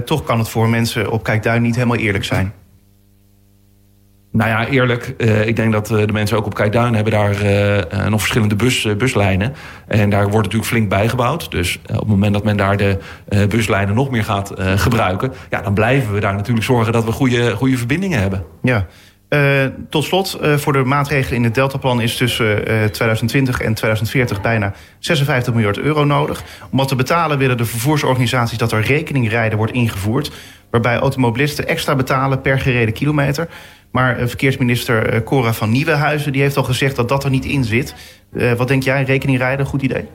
[0.02, 2.54] toch kan het voor mensen op Kijkduin niet helemaal eerlijk zijn.
[4.36, 5.14] Nou ja, eerlijk.
[5.18, 8.56] Uh, ik denk dat uh, de mensen ook op Kijkduin hebben daar uh, nog verschillende
[8.56, 9.54] bus, buslijnen.
[9.88, 11.52] En daar wordt natuurlijk flink bijgebouwd.
[11.52, 12.98] Dus op het moment dat men daar de
[13.50, 15.34] buslijnen nog meer gaat gebruiken...
[15.50, 18.44] Ja, dan blijven we daar natuurlijk zorgen dat we goede, goede verbindingen hebben.
[18.62, 18.86] Ja.
[19.90, 25.54] tot slot, voor de maatregelen in het Deltaplan is tussen 2020 en 2040 bijna 56
[25.54, 26.44] miljard euro nodig.
[26.72, 30.32] Om wat te betalen willen de vervoersorganisaties dat er rekeningrijden wordt ingevoerd.
[30.70, 33.48] Waarbij automobilisten extra betalen per gereden kilometer.
[33.96, 37.46] Maar eh, verkeersminister eh, Cora van Nieuwenhuizen die heeft al gezegd dat dat er niet
[37.46, 37.96] in zit.
[38.34, 40.06] Uh, wat denk jij, rekening rijden, goed idee?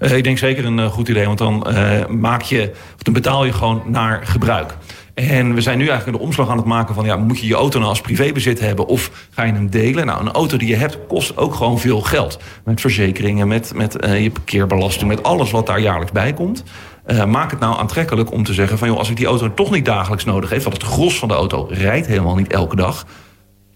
[0.00, 1.66] Ik denk zeker een goed idee, want dan
[2.08, 4.76] maak je, dan betaal je gewoon naar gebruik.
[5.16, 7.04] En we zijn nu eigenlijk de omslag aan het maken van...
[7.04, 10.06] Ja, moet je je auto nou als privébezit hebben of ga je hem delen?
[10.06, 12.38] Nou, een auto die je hebt kost ook gewoon veel geld.
[12.64, 15.08] Met verzekeringen, met, met je parkeerbelasting...
[15.08, 16.64] met alles wat daar jaarlijks bij komt.
[17.06, 18.88] Uh, maak het nou aantrekkelijk om te zeggen van...
[18.88, 20.62] joh, als ik die auto toch niet dagelijks nodig heb...
[20.62, 23.06] want het gros van de auto rijdt helemaal niet elke dag...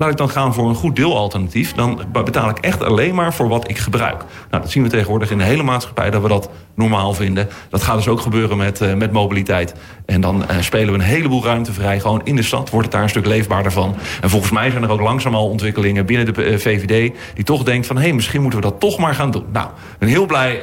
[0.01, 1.73] Laat ik dan gaan voor een goed deelalternatief.
[1.73, 4.25] Dan betaal ik echt alleen maar voor wat ik gebruik.
[4.51, 7.49] Nou, dat zien we tegenwoordig in de hele maatschappij dat we dat normaal vinden.
[7.69, 9.75] Dat gaat dus ook gebeuren met, uh, met mobiliteit.
[10.07, 12.01] En dan uh, spelen we een heleboel ruimte vrij.
[12.01, 13.97] Gewoon in de stad wordt het daar een stuk leefbaarder van.
[14.21, 17.13] En volgens mij zijn er ook langzaam al ontwikkelingen binnen de uh, VVD...
[17.35, 19.45] die toch denkt van, hé, hey, misschien moeten we dat toch maar gaan doen.
[19.53, 20.61] Nou, ik ben heel blij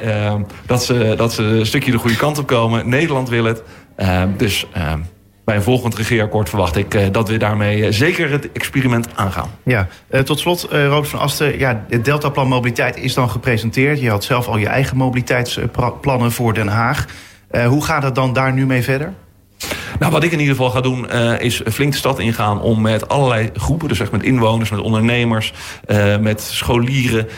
[0.66, 2.88] dat, ze, dat ze een stukje de goede kant op komen.
[2.88, 3.62] Nederland wil het.
[4.36, 4.66] dus
[5.48, 9.50] bij een volgend regeerakkoord verwacht ik uh, dat we daarmee uh, zeker het experiment aangaan.
[9.62, 11.58] Ja, uh, tot slot, Robert van Asten.
[11.58, 14.00] Ja, het Deltaplan Mobiliteit is dan gepresenteerd.
[14.00, 17.06] Je had zelf al je eigen mobiliteitsplannen voor Den Haag.
[17.66, 19.14] hoe gaat het dan daar nu mee verder?
[19.98, 22.80] Nou, wat ik in ieder geval ga doen, uh, is flink de stad ingaan om
[22.80, 25.52] met allerlei groepen, dus echt met inwoners, met ondernemers,
[25.86, 27.28] uh, met scholieren,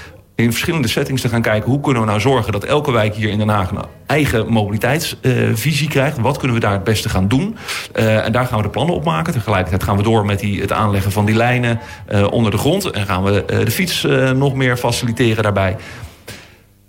[0.42, 1.70] in verschillende settings te gaan kijken...
[1.70, 3.70] hoe kunnen we nou zorgen dat elke wijk hier in Den Haag...
[3.70, 6.18] een eigen mobiliteitsvisie krijgt.
[6.18, 7.56] Wat kunnen we daar het beste gaan doen?
[7.96, 9.32] Uh, en daar gaan we de plannen op maken.
[9.32, 11.80] Tegelijkertijd gaan we door met die, het aanleggen van die lijnen
[12.12, 12.90] uh, onder de grond.
[12.90, 15.76] En gaan we de fiets nog meer faciliteren daarbij.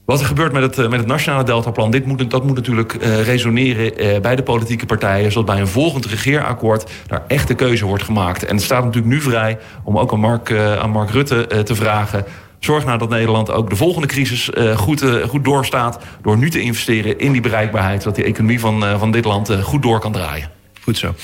[0.06, 1.92] Wat er gebeurt met het, met het nationale deltaplan...
[1.92, 5.32] Dit moet, dat moet natuurlijk resoneren bij de politieke partijen...
[5.32, 8.46] zodat bij een volgend regeerakkoord daar echt de keuze wordt gemaakt.
[8.46, 12.26] En het staat natuurlijk nu vrij om ook aan Mark, aan Mark Rutte te vragen...
[12.62, 16.00] Zorg nou dat Nederland ook de volgende crisis uh, goed, uh, goed doorstaat...
[16.22, 18.02] door nu te investeren in die bereikbaarheid...
[18.02, 20.50] zodat die economie van, uh, van dit land goed door kan draaien.
[20.84, 21.16] Goed zo.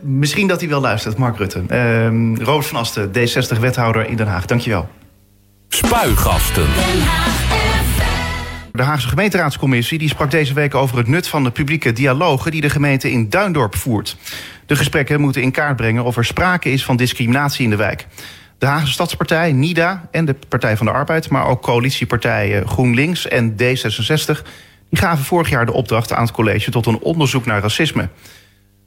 [0.00, 1.62] misschien dat hij wel luistert, Mark Rutte.
[2.44, 4.46] Robert van Asten, D60-wethouder in Den Haag.
[4.46, 4.88] Dankjewel.
[5.68, 6.66] Spuigasten.
[8.72, 12.60] De Haagse gemeenteraadscommissie die sprak deze week over het nut van de publieke dialogen die
[12.60, 14.16] de gemeente in Duindorp voert.
[14.66, 18.06] De gesprekken moeten in kaart brengen of er sprake is van discriminatie in de wijk.
[18.58, 21.28] De Haagse Stadspartij, NIDA en de Partij van de Arbeid...
[21.28, 24.42] maar ook coalitiepartijen GroenLinks en D66...
[24.90, 28.08] die gaven vorig jaar de opdracht aan het college tot een onderzoek naar racisme.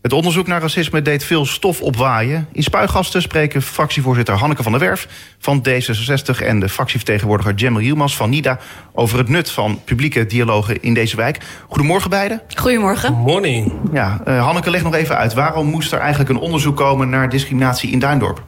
[0.02, 2.48] Het onderzoek naar racisme deed veel stof opwaaien.
[2.52, 5.08] In Spuigasten spreken fractievoorzitter Hanneke van der Werf
[5.40, 6.46] van D66...
[6.46, 8.60] en de fractievertegenwoordiger Jemel Hielmas van NIDA...
[8.94, 11.38] over het nut van publieke dialogen in deze wijk.
[11.68, 12.42] Goedemorgen beiden.
[12.56, 13.14] Goedemorgen.
[13.14, 13.74] Morning.
[13.94, 15.34] Ja, uh, Hanneke, leg nog even uit.
[15.34, 18.44] Waarom moest er eigenlijk een onderzoek komen naar discriminatie in Duindorp?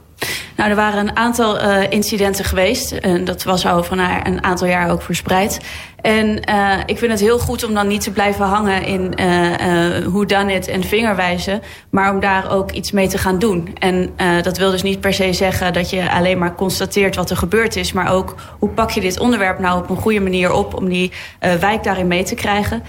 [0.56, 2.92] Nou, er waren een aantal uh, incidenten geweest.
[2.92, 5.60] En dat was al van een aantal jaar ook verspreid.
[6.00, 10.06] En uh, ik vind het heel goed om dan niet te blijven hangen in uh,
[10.06, 11.62] hoe dan het en vingerwijzen.
[11.90, 13.68] Maar om daar ook iets mee te gaan doen.
[13.78, 14.10] En
[14.42, 17.76] dat wil dus niet per se zeggen dat je alleen maar constateert wat er gebeurd
[17.76, 17.92] is.
[17.92, 21.12] Maar ook hoe pak je dit onderwerp nou op een goede manier op om die
[21.60, 22.82] wijk daarin mee te krijgen.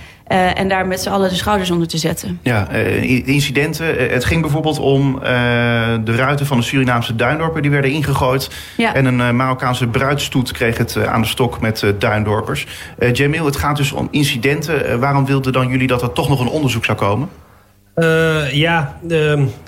[0.56, 2.40] En daar met z'n allen de schouders onder te zetten.
[2.44, 2.70] Ja,
[3.26, 4.12] incidenten.
[4.12, 5.20] Het ging bijvoorbeeld om
[6.04, 7.16] de ruiten van de Surinaamse
[7.56, 7.62] duindorpen.
[7.62, 8.50] Die werden ingegooid.
[8.78, 8.94] Ja.
[8.94, 12.66] En een Marokkaanse bruidstoet kreeg het aan de stok met duindorpers.
[13.14, 15.00] Jamil, het gaat dus om incidenten.
[15.00, 17.30] waarom wilden dan jullie dat er toch nog een onderzoek zou komen?
[18.52, 18.98] ja,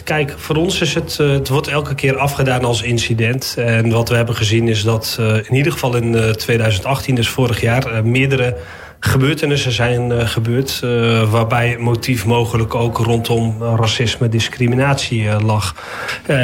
[0.04, 1.18] kijk, voor ons is het...
[1.18, 3.56] het wordt elke keer afgedaan als incident.
[3.58, 8.06] En wat we hebben gezien is dat in ieder geval in 2018, dus vorig jaar...
[8.06, 8.56] meerdere
[9.00, 10.82] gebeurtenissen zijn uh, gebeurd...
[10.84, 15.76] Uh, waarbij het motief mogelijk ook rondom racisme, discriminatie lag.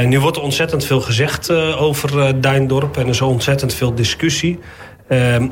[0.05, 2.97] nu wordt ontzettend veel gezegd over Duindorp...
[2.97, 4.59] en er is ontzettend veel discussie...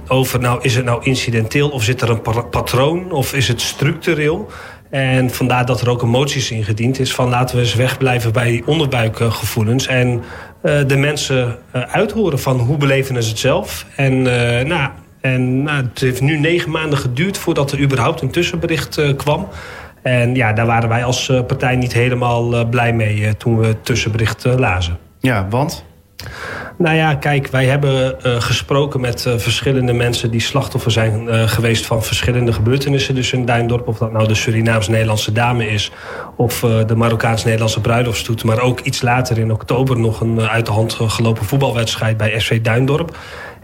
[0.07, 4.51] over nou, is het nou incidenteel of zit er een patroon of is het structureel...
[4.89, 8.49] En vandaar dat er ook een moties ingediend is van laten we eens wegblijven bij
[8.49, 9.87] die onderbuikgevoelens.
[9.87, 10.23] En
[10.61, 13.85] de mensen uh, uithoren van hoe beleven ze het zelf.
[13.95, 14.89] En uh, nou,
[15.21, 19.47] En nou, het heeft nu negen maanden geduurd voordat er überhaupt een tussenbericht kwam.
[20.01, 24.45] En ja, daar waren wij als partij niet helemaal blij mee toen we het tussenbericht
[24.45, 24.97] lazen.
[25.19, 25.86] Ja, want?
[26.77, 30.31] Nou ja, kijk, wij hebben uh, gesproken met uh, verschillende mensen...
[30.31, 33.15] die slachtoffer zijn uh, geweest van verschillende gebeurtenissen.
[33.15, 35.91] Dus in Duindorp, of dat nou de Surinaams-Nederlandse dame is...
[36.36, 38.43] of de Marokkaans-Nederlandse bruiloftstoet.
[38.43, 42.17] Maar ook iets later in oktober nog een uit de hand gelopen voetbalwedstrijd...
[42.17, 43.17] bij SV Duindorp.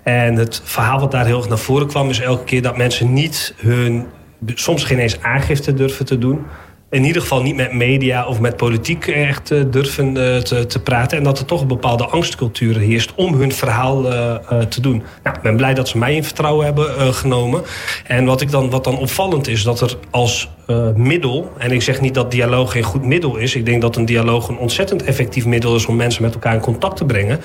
[0.08, 2.10] En het verhaal wat daar heel erg naar voren kwam...
[2.10, 4.06] is elke keer dat mensen niet hun...
[4.46, 6.46] soms geen eens aangifte durven te doen
[6.90, 10.80] in ieder geval niet met media of met politiek echt uh, durven uh, te, te,
[10.80, 11.18] praten.
[11.18, 14.36] En dat er toch een bepaalde angstcultuur heerst om hun verhaal uh,
[14.70, 15.04] te doen.
[15.24, 17.64] Nou, ik ben blij dat ze mij in vertrouwen hebben genomen.
[18.04, 20.50] En wat, ik dan, wat dan opvallend is, dat er als
[20.96, 21.52] middel...
[21.58, 23.56] en ik zeg niet dat dialoog geen goed middel is.
[23.56, 25.86] Ik denk dat een dialoog een ontzettend effectief middel is...
[25.86, 27.40] om mensen met elkaar in contact te brengen.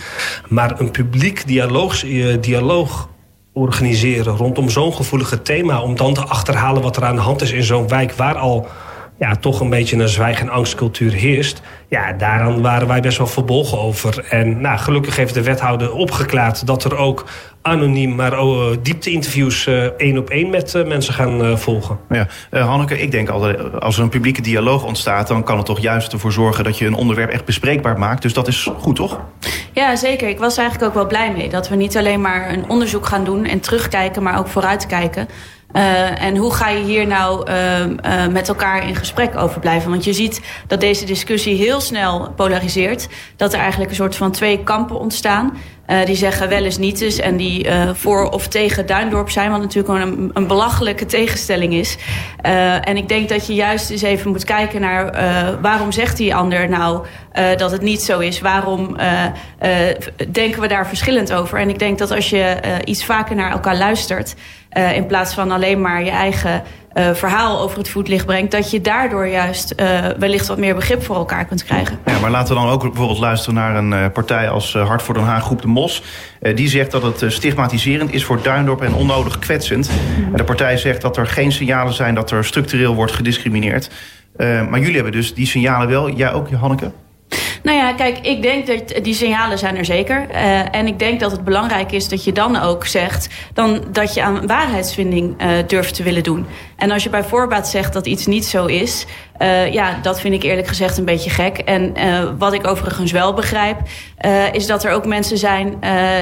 [0.48, 2.00] Maar een publiek dialoog,
[2.40, 3.08] dialoog
[3.52, 5.80] organiseren rondom zo'n gevoelige thema...
[5.80, 8.12] om dan te achterhalen wat er aan de hand is in zo'n wijk...
[8.12, 8.68] waar al
[9.22, 11.62] ja, toch een beetje een zwijg- en angstcultuur heerst.
[11.88, 14.24] Ja, daaraan waren wij best wel verbolgen over.
[14.28, 17.24] En nou, gelukkig heeft de wethouder opgeklaard dat er ook
[17.62, 21.98] anoniem, maar oh, diepte-interviews uh, één op één met uh, mensen gaan uh, volgen.
[22.08, 25.80] Ja, Hanneke, ik denk altijd, als er een publieke dialoog ontstaat, dan kan het toch
[25.80, 28.22] juist ervoor zorgen dat je een onderwerp echt bespreekbaar maakt.
[28.22, 29.20] Dus dat is goed, toch?
[29.72, 30.28] Ja, zeker.
[30.28, 33.24] Ik was eigenlijk ook wel blij mee dat we niet alleen maar een onderzoek gaan
[33.24, 35.28] doen en terugkijken, maar ook vooruitkijken.
[35.72, 39.90] Uh, en hoe ga je hier nou uh, met elkaar in gesprek over blijven?
[39.90, 43.08] Want je ziet dat deze discussie heel snel polariseert.
[43.36, 45.56] Dat er eigenlijk een soort van twee kampen ontstaan.
[46.04, 49.50] Die zeggen wel eens niet en die voor of tegen Duindorp zijn.
[49.50, 51.96] Wat natuurlijk een, een belachelijke tegenstelling is.
[52.82, 55.12] en ik denk dat je juist eens even moet kijken naar
[55.60, 57.06] waarom zegt die ander nou
[57.56, 58.40] dat het niet zo is?
[58.40, 58.96] Waarom
[60.32, 61.58] denken we daar verschillend over?
[61.58, 64.34] En ik denk dat als je iets vaker naar elkaar luistert...
[64.94, 66.62] In plaats van alleen maar je eigen
[66.94, 71.02] uh, verhaal over het voetlicht brengt, dat je daardoor juist uh, wellicht wat meer begrip
[71.04, 71.98] voor elkaar kunt krijgen.
[72.04, 75.22] Ja, maar laten we dan ook bijvoorbeeld luisteren naar een partij als Hart voor Den
[75.22, 76.02] Haag, Groep de Mos.
[76.54, 79.90] die zegt dat het stigmatiserend is voor Duindorp en onnodig kwetsend.
[80.30, 83.90] En de partij zegt dat er geen signalen zijn dat er structureel wordt gediscrimineerd.
[84.38, 86.10] maar jullie hebben dus die signalen wel.
[86.10, 86.92] Jij ook, Hanneke?
[87.62, 90.26] Nou ja, kijk, ik denk dat die signalen zijn er zeker.
[90.30, 93.28] Uh, en ik denk dat het belangrijk is dat je dan ook zegt...
[93.54, 96.46] Dan dat je aan waarheidsvinding uh, durft te willen doen.
[96.76, 99.06] En als je bij voorbaat zegt dat iets niet zo is...
[99.38, 101.58] Uh, ja, dat vind ik eerlijk gezegd een beetje gek.
[101.58, 101.94] En
[102.38, 103.78] wat ik overigens wel begrijp...
[104.52, 105.78] is dat er ook mensen zijn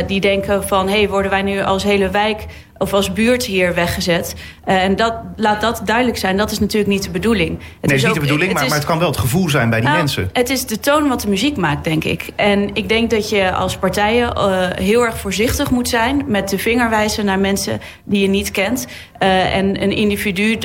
[0.07, 0.89] die denken van...
[0.89, 2.47] hé, hey, worden wij nu als hele wijk
[2.81, 4.35] of als buurt hier weggezet.
[4.67, 7.51] Uh, en dat, laat dat duidelijk zijn, dat is natuurlijk niet de bedoeling.
[7.51, 9.79] Het nee, is niet de bedoeling, maar, maar het kan wel het gevoel zijn bij
[9.79, 10.31] die nou, mensen.
[10.33, 12.31] Het is de toon wat de muziek maakt, denk ik.
[12.37, 16.25] En ik denk dat je als partijen uh, heel erg voorzichtig moet zijn...
[16.27, 18.87] met de vinger wijzen naar mensen die je niet kent.
[19.23, 20.59] Uh, en een individu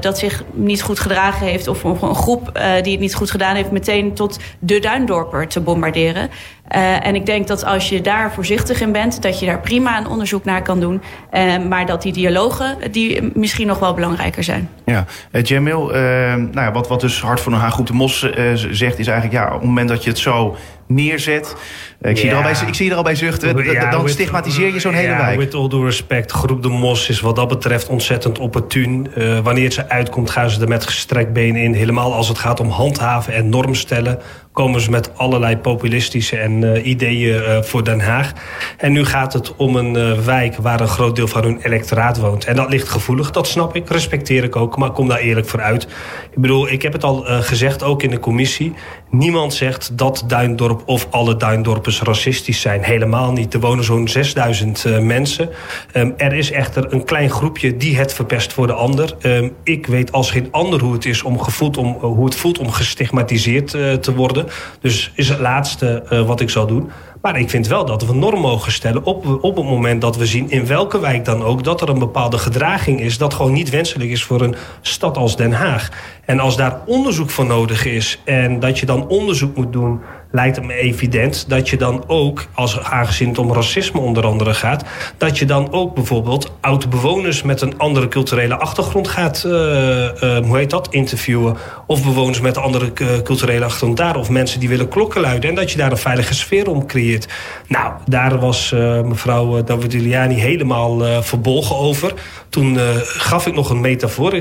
[0.00, 1.68] dat zich niet goed gedragen heeft...
[1.68, 3.70] of een groep die het niet goed gedaan heeft...
[3.70, 6.30] meteen tot de Duindorper te bombarderen...
[6.76, 9.98] Uh, en ik denk dat als je daar voorzichtig in bent, dat je daar prima
[9.98, 11.02] een onderzoek naar kan doen.
[11.32, 14.68] Uh, maar dat die dialogen die misschien nog wel belangrijker zijn.
[14.84, 18.18] Ja, uh, Jamil, nou ja, wat, wat dus Hart van den Haag Groep de Mos
[18.54, 20.56] zegt, is eigenlijk ja, op het moment dat je het zo
[20.88, 21.56] neerzet.
[22.00, 23.90] Ik, zie er al bij, ik zie er al bij zuchten.
[23.90, 25.38] Dan stigmatiseer je zo'n hele wijk.
[25.38, 29.08] With all due respect, Groep de Mos is wat dat betreft ontzettend opportun.
[29.16, 31.74] Uh, wanneer het ze uitkomt, gaan ze er met gestrekt benen in.
[31.74, 34.18] Helemaal als het gaat om handhaven en normstellen
[34.52, 38.32] komen ze met allerlei populistische en uh, ideeën uh, voor Den Haag.
[38.76, 42.18] En nu gaat het om een uh, wijk waar een groot deel van hun electoraat
[42.18, 42.44] woont.
[42.44, 45.60] En dat ligt gevoelig, dat snap ik, respecteer ik ook, maar kom daar eerlijk voor
[45.60, 45.82] uit.
[46.30, 48.74] Ik bedoel, ik heb het al gezegd, ook in de commissie.
[49.10, 52.82] Niemand zegt dat Duindorp of alle Duindorpers racistisch zijn.
[52.82, 53.54] Helemaal niet.
[53.54, 55.48] Er wonen zo'n 6000 mensen.
[55.94, 59.14] Um, er is echter een klein groepje die het verpest voor de ander.
[59.22, 62.58] Um, ik weet als geen ander hoe het is om gevoeld om hoe het voelt
[62.58, 64.46] om gestigmatiseerd te worden.
[64.80, 66.90] Dus is het laatste uh, wat ik zal doen.
[67.22, 70.26] Maar ik vind wel dat we norm mogen stellen op, op het moment dat we
[70.26, 70.50] zien...
[70.50, 73.18] in welke wijk dan ook, dat er een bepaalde gedraging is...
[73.18, 75.88] dat gewoon niet wenselijk is voor een stad als Den Haag.
[76.24, 80.62] En als daar onderzoek voor nodig is en dat je dan onderzoek moet doen lijkt
[80.62, 84.84] me evident dat je dan ook, als, aangezien het om racisme onder andere gaat,
[85.16, 90.38] dat je dan ook bijvoorbeeld oude bewoners met een andere culturele achtergrond gaat, uh, uh,
[90.38, 91.56] hoe heet dat, interviewen.
[91.86, 95.50] Of bewoners met een andere uh, culturele achtergrond daar, of mensen die willen klokken luiden.
[95.50, 97.28] En dat je daar een veilige sfeer om creëert.
[97.66, 102.12] Nou, daar was uh, mevrouw Davidiani helemaal verbolgen over.
[102.48, 103.80] Toen gaf ik nog een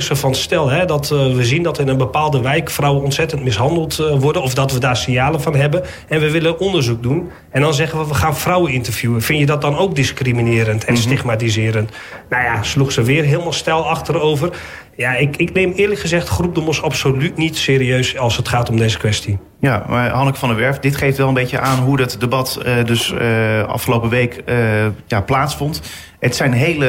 [0.02, 3.96] zei van stel hè, dat we zien dat in een bepaalde wijk vrouwen ontzettend mishandeld
[3.96, 4.42] worden.
[4.42, 5.84] Of dat we daar signalen van hebben.
[6.08, 7.30] En we willen onderzoek doen.
[7.50, 9.22] En dan zeggen we we gaan vrouwen interviewen.
[9.22, 11.02] Vind je dat dan ook discriminerend en mhm.
[11.02, 11.92] stigmatiserend?
[12.30, 14.50] Nou ja, sloeg ze weer helemaal stijl achterover.
[14.98, 18.70] Ja, ik, ik neem eerlijk gezegd Groep de Mos absoluut niet serieus als het gaat
[18.70, 19.38] om deze kwestie.
[19.60, 22.60] Ja, maar Hanneke van der Werf, dit geeft wel een beetje aan hoe dat debat
[22.66, 25.82] uh, dus uh, afgelopen week uh, ja, plaatsvond.
[26.20, 26.86] Het, zijn hele,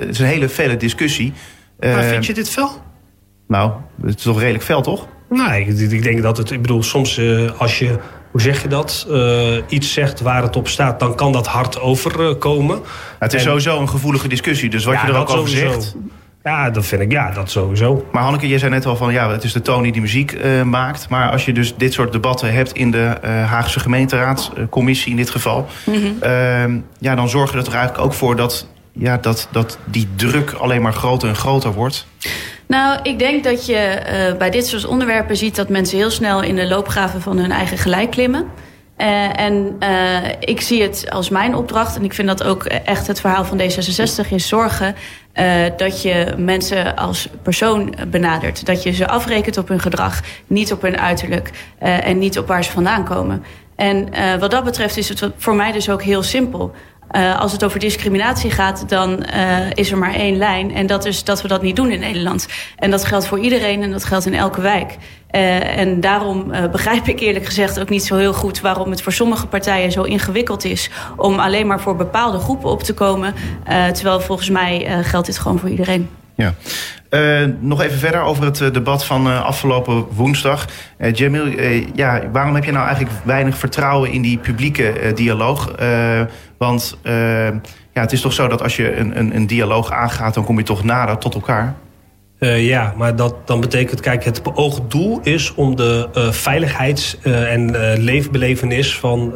[0.00, 1.32] het is een hele felle discussie.
[1.78, 2.70] Maar vind je dit fel?
[3.48, 5.06] Nou, het is toch redelijk fel, toch?
[5.28, 7.20] Nee, ik, ik denk dat het, ik bedoel, soms
[7.58, 7.98] als je
[8.30, 9.06] hoe zeg je dat,
[9.68, 12.80] iets zegt waar het op staat, dan kan dat hard overkomen.
[13.18, 15.96] het is sowieso een gevoelige discussie, dus wat je er ook over zegt.
[16.44, 18.06] Ja, dat vind ik, ja, dat sowieso.
[18.12, 20.62] Maar Hanneke, je zei net al van, ja, het is de Tony die muziek uh,
[20.62, 21.08] maakt.
[21.08, 25.30] Maar als je dus dit soort debatten hebt in de uh, Haagse gemeenteraadscommissie in dit
[25.30, 25.66] geval...
[25.84, 26.84] Mm -hmm.
[26.98, 30.52] ja, dan zorg je er toch eigenlijk ook voor dat, ja, dat, dat die druk
[30.52, 32.06] alleen maar groter en groter wordt?
[32.66, 34.02] Nou, ik denk dat je
[34.32, 37.52] uh, bij dit soort onderwerpen ziet dat mensen heel snel in de loopgraven van hun
[37.52, 38.44] eigen gelijk klimmen.
[38.98, 43.06] Uh, en uh, ik zie het als mijn opdracht, en ik vind dat ook echt
[43.06, 44.94] het verhaal van D66, is zorgen
[45.34, 48.66] uh, dat je mensen als persoon benadert.
[48.66, 52.64] Dat je ze afrekent op hun gedrag, niet op hun uiterlijk en niet op waar
[52.64, 53.44] ze vandaan komen.
[53.76, 56.74] En wat dat betreft is het voor mij dus ook heel simpel.
[57.38, 59.24] Als het over discriminatie gaat, dan
[59.72, 60.74] is er maar één lijn.
[60.74, 62.46] En dat is dat we dat niet doen in Nederland.
[62.76, 64.96] En dat geldt voor iedereen en dat geldt in elke wijk.
[65.34, 69.12] Uh, en daarom begrijp ik eerlijk gezegd ook niet zo heel goed waarom het voor
[69.12, 73.34] sommige partijen zo ingewikkeld is om alleen maar voor bepaalde groepen op te komen.
[73.92, 76.08] terwijl volgens mij geldt dit gewoon voor iedereen.
[76.34, 76.54] Ja.
[77.60, 80.66] Nog even verder over het debat van afgelopen woensdag.
[81.12, 81.46] Jamil,
[81.94, 85.74] ja, waarom heb je nou eigenlijk weinig vertrouwen in die publieke dialoog?
[86.58, 86.98] Want
[87.94, 90.34] ja, het is toch zo dat als je een, een, een, dialoog aangaat...
[90.34, 91.74] dan kom je toch nader tot elkaar?
[92.38, 98.98] Ja, maar dat dan betekent, kijk, het beoogd doel is om de veiligheids- en leefbelevenis
[98.98, 99.32] van,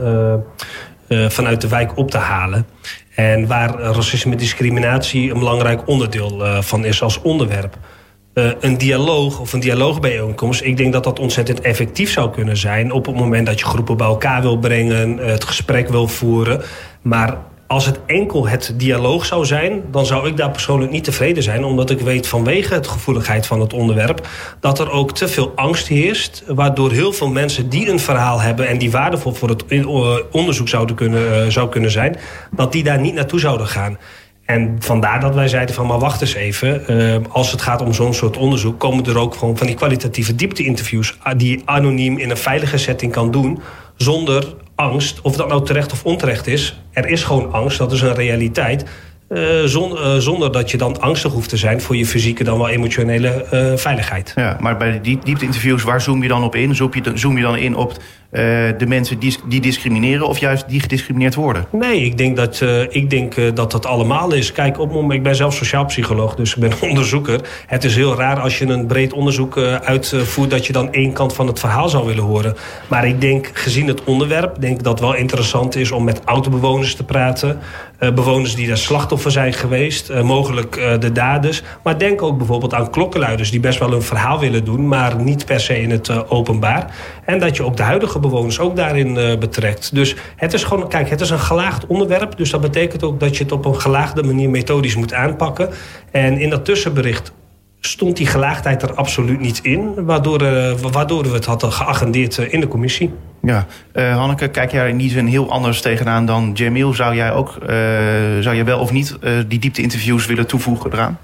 [1.08, 2.66] vanuit de wijk op te halen.
[3.14, 7.78] En waar racisme en discriminatie een belangrijk onderdeel van is als onderwerp.
[8.60, 13.06] Een dialoog of een dialoogbijeenkomst, ik denk dat dat ontzettend effectief zou kunnen zijn op
[13.06, 16.62] het moment dat je groepen bij elkaar wil brengen, het gesprek wil voeren.
[17.02, 17.36] Maar
[17.68, 21.64] als het enkel het dialoog zou zijn, dan zou ik daar persoonlijk niet tevreden zijn.
[21.64, 24.26] Omdat ik weet vanwege het gevoeligheid van het onderwerp
[24.60, 26.42] dat er ook te veel angst heerst.
[26.46, 30.68] Waardoor heel veel mensen die een verhaal hebben en die waardevol voor het eh, onderzoek
[30.68, 32.16] zouden kunnen, uh, zou kunnen zijn,
[32.50, 33.98] dat die daar niet naartoe zouden gaan.
[34.44, 36.82] En vandaar dat wij zeiden van, maar wacht eens even.
[36.88, 38.78] Uh, als het gaat om zo'n soort onderzoek...
[38.78, 41.18] komen er ook gewoon van die kwalitatieve diepte-interviews...
[41.36, 43.60] die je anoniem in een veilige setting kan doen...
[43.96, 46.80] zonder angst, of dat nou terecht of onterecht is...
[46.92, 48.84] er is gewoon angst, dat is een realiteit...
[49.28, 49.64] Uh,
[50.18, 53.76] zonder dat je dan angstig hoeft te zijn voor je fysieke dan wel emotionele uh,
[53.76, 54.32] veiligheid.
[54.34, 56.68] Ja, maar bij die diepte-interviews, waar zoom je dan op in?
[56.68, 57.92] Je, zoom je dan in op
[58.32, 58.40] uh,
[58.78, 61.66] de mensen die, die, discrimineren of juist die gediscrimineerd worden?
[61.72, 62.60] Nee, ik denk dat
[62.90, 64.52] ik denk, dat dat allemaal is.
[64.52, 67.40] Kijk, op ik ben zelf sociaal psycholoog, dus ik ben onderzoeker.
[67.66, 70.50] Het is heel raar als je een breed onderzoek uitvoert...
[70.50, 72.56] dat je dan één kant van het verhaal zou willen horen.
[72.88, 75.90] Maar ik denk, gezien het onderwerp, denk dat het wel interessant is...
[75.90, 77.58] om met autobewoners te praten.
[77.98, 80.22] bewoners die daar slachtoffer zijn geweest.
[80.22, 81.62] Mogelijk de daders.
[81.82, 83.50] Maar denk ook bijvoorbeeld aan klokkenluiders...
[83.50, 84.88] die best wel een verhaal willen doen...
[84.88, 86.90] maar niet per se in het openbaar.
[87.28, 89.94] En dat je ook de huidige bewoners ook daarin betrekt.
[89.94, 90.88] Dus het is gewoon...
[90.88, 92.36] Kijk, het is een gelaagd onderwerp.
[92.36, 95.68] Dus dat betekent ook dat je het op een gelaagde manier methodisch moet aanpakken.
[96.10, 97.32] En in dat tussenbericht
[97.80, 100.04] stond die gelaagdheid er absoluut niet in.
[100.04, 103.12] Waardoor, uh, waardoor we het hadden geagendeerd uh, in de commissie.
[103.42, 106.94] Ja, Hanneke, kijk jij in die zin heel anders tegenaan dan Jamil?
[106.94, 107.58] Zou jij ook,
[108.40, 111.18] zou jij wel of niet die diepte-interviews willen toevoegen eraan?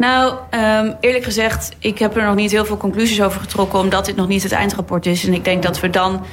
[0.00, 3.78] Nou, um, eerlijk gezegd, ik heb er nog niet heel veel conclusies over getrokken...
[3.78, 5.26] omdat dit nog niet het eindrapport is.
[5.26, 6.24] En ik denk dat we dan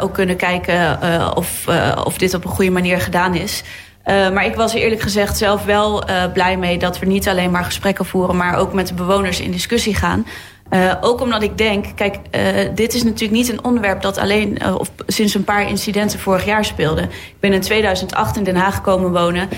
[0.00, 0.98] ook kunnen kijken
[1.36, 1.68] of,
[2.04, 3.62] of dit op een goede manier gedaan is...
[4.04, 7.64] Maar ik was er eerlijk gezegd zelf wel blij mee dat we niet alleen maar
[7.64, 10.26] gesprekken voeren, maar ook met de bewoners in discussie gaan.
[10.74, 12.40] Uh, ook omdat ik denk, kijk, uh,
[12.74, 16.44] dit is natuurlijk niet een onderwerp dat alleen uh, of sinds een paar incidenten vorig
[16.44, 17.02] jaar speelde.
[17.02, 19.48] Ik ben in 2008 in Den Haag komen wonen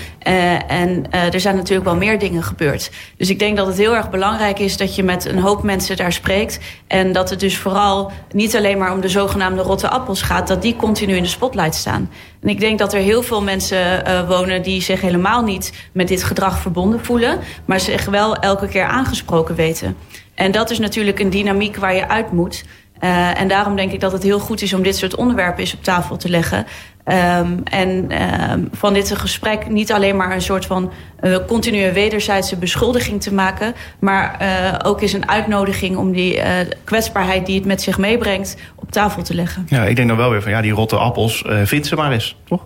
[0.67, 2.91] en er zijn natuurlijk wel meer dingen gebeurd.
[3.17, 5.97] Dus ik denk dat het heel erg belangrijk is dat je met een hoop mensen
[5.97, 6.59] daar spreekt.
[6.87, 10.61] En dat het dus vooral niet alleen maar om de zogenaamde rotte appels gaat, dat
[10.61, 12.09] die continu in de spotlight staan.
[12.41, 16.23] En ik denk dat er heel veel mensen wonen die zich helemaal niet met dit
[16.23, 19.95] gedrag verbonden voelen, maar zich wel elke keer aangesproken weten.
[20.37, 22.65] En dat is natuurlijk een dynamiek waar je uit moet.
[23.01, 25.73] Uh, en daarom denk ik dat het heel goed is om dit soort onderwerpen eens
[25.73, 26.65] op tafel te leggen.
[27.05, 28.21] Um, en
[28.51, 33.33] um, van dit gesprek niet alleen maar een soort van uh, continue wederzijdse beschuldiging te
[33.33, 36.41] maken, maar uh, ook eens een uitnodiging om die
[36.83, 39.65] kwetsbaarheid die het met zich meebrengt op tafel te leggen.
[39.69, 42.35] Ja, ik denk dan wel weer van ja, die rotte appels, vind ze maar eens,
[42.45, 42.65] toch?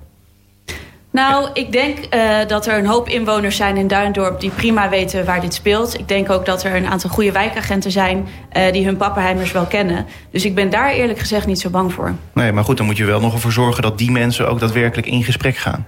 [1.12, 5.26] Nou, ik denk uh, dat er een hoop inwoners zijn in Duindorp die prima weten
[5.26, 6.00] waar dit speelt.
[6.00, 9.66] Ik denk ook dat er een aantal goede wijkagenten zijn uh, die hun pappenheimers wel
[9.66, 10.06] kennen.
[10.32, 12.16] Dus ik ben daar eerlijk gezegd niet zo bang voor.
[12.34, 15.08] Nee, maar goed, dan moet je wel nog ervoor zorgen dat die mensen ook daadwerkelijk
[15.08, 15.88] in gesprek gaan.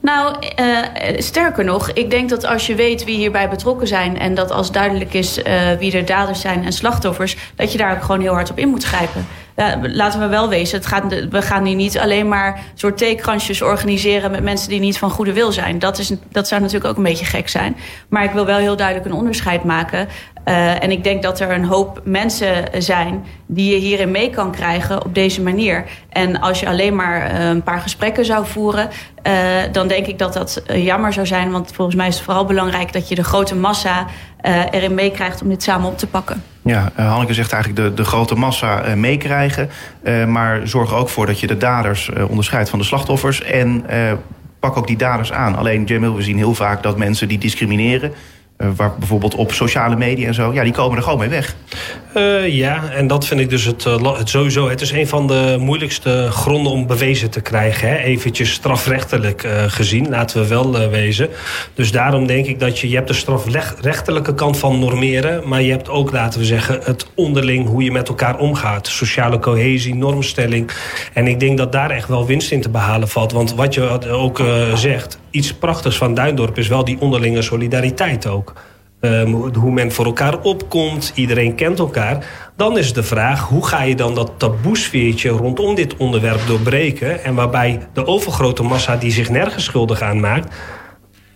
[0.00, 0.78] Nou, uh,
[1.16, 4.18] sterker nog, ik denk dat als je weet wie hierbij betrokken zijn...
[4.18, 7.36] en dat als duidelijk is uh, wie er daders zijn en slachtoffers...
[7.56, 9.26] dat je daar ook gewoon heel hard op in moet grijpen.
[9.82, 14.30] Laten we wel wezen, het gaat, we gaan hier niet alleen maar soort theekransjes organiseren...
[14.30, 15.78] met mensen die niet van goede wil zijn.
[15.78, 17.76] Dat, is, dat zou natuurlijk ook een beetje gek zijn.
[18.08, 20.08] Maar ik wil wel heel duidelijk een onderscheid maken.
[20.48, 24.52] Uh, en ik denk dat er een hoop mensen zijn die je hierin mee kan
[24.52, 25.84] krijgen op deze manier.
[26.08, 28.88] En als je alleen maar uh, een paar gesprekken zou voeren,
[29.26, 29.32] uh,
[29.72, 31.50] dan denk ik dat dat jammer zou zijn.
[31.50, 34.06] Want volgens mij is het vooral belangrijk dat je de grote massa
[34.70, 36.42] erin meekrijgt om dit samen op te pakken.
[36.62, 39.70] Ja, Hanneke zegt eigenlijk de, de grote massa meekrijgen.
[40.26, 43.42] maar zorg er ook voor dat je de daders onderscheidt van de slachtoffers.
[43.42, 43.84] En
[44.60, 45.56] pak ook die daders aan.
[45.56, 48.12] Alleen, Jamil, we zien heel vaak dat mensen die discrimineren
[48.58, 51.56] uh, waar bijvoorbeeld op sociale media en zo, ja, die komen er gewoon mee weg.
[52.16, 54.68] Uh, ja, en dat vind ik dus het, uh, het, sowieso.
[54.68, 57.88] Het is een van de moeilijkste gronden om bewezen te krijgen.
[57.88, 57.96] Hè?
[57.96, 61.28] Eventjes strafrechtelijk gezien, laten we wel wezen.
[61.74, 65.70] Dus daarom denk ik dat je, je hebt de strafrechtelijke kant van normeren, maar je
[65.70, 68.86] hebt ook, laten we zeggen, het onderling hoe je met elkaar omgaat.
[68.86, 70.70] Sociale cohesie, normstelling.
[71.12, 73.32] En ik denk dat daar echt wel winst in te behalen valt.
[73.32, 74.42] Want wat je ook
[74.74, 78.52] zegt, iets prachtigs van Duindorp is wel die onderlinge solidariteit ook.
[79.00, 82.26] Um, hoe men voor elkaar opkomt, iedereen kent elkaar.
[82.56, 87.24] Dan is de vraag, hoe ga je dan dat taboesfeertje rondom dit onderwerp doorbreken...
[87.24, 90.54] en waarbij de overgrote massa die zich nergens schuldig aan maakt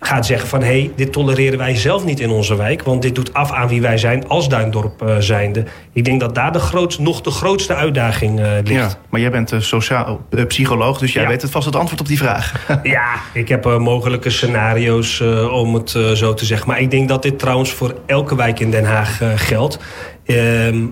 [0.05, 0.61] gaat zeggen van...
[0.61, 2.83] hé, hey, dit tolereren wij zelf niet in onze wijk...
[2.83, 5.65] want dit doet af aan wie wij zijn als Duindorp uh, zijnde.
[5.93, 8.81] Ik denk dat daar de grootst, nog de grootste uitdaging uh, ligt.
[8.81, 11.29] Ja, maar jij bent uh, sociaal psycholoog, dus jij ja.
[11.29, 12.67] weet het vast het antwoord op die vraag.
[12.83, 16.69] ja, ik heb mogelijke scenario's om het zo te zeggen.
[16.69, 19.79] Maar ik denk dat dit trouwens voor elke wijk in Den Haag geldt.
[20.27, 20.85] Ehm,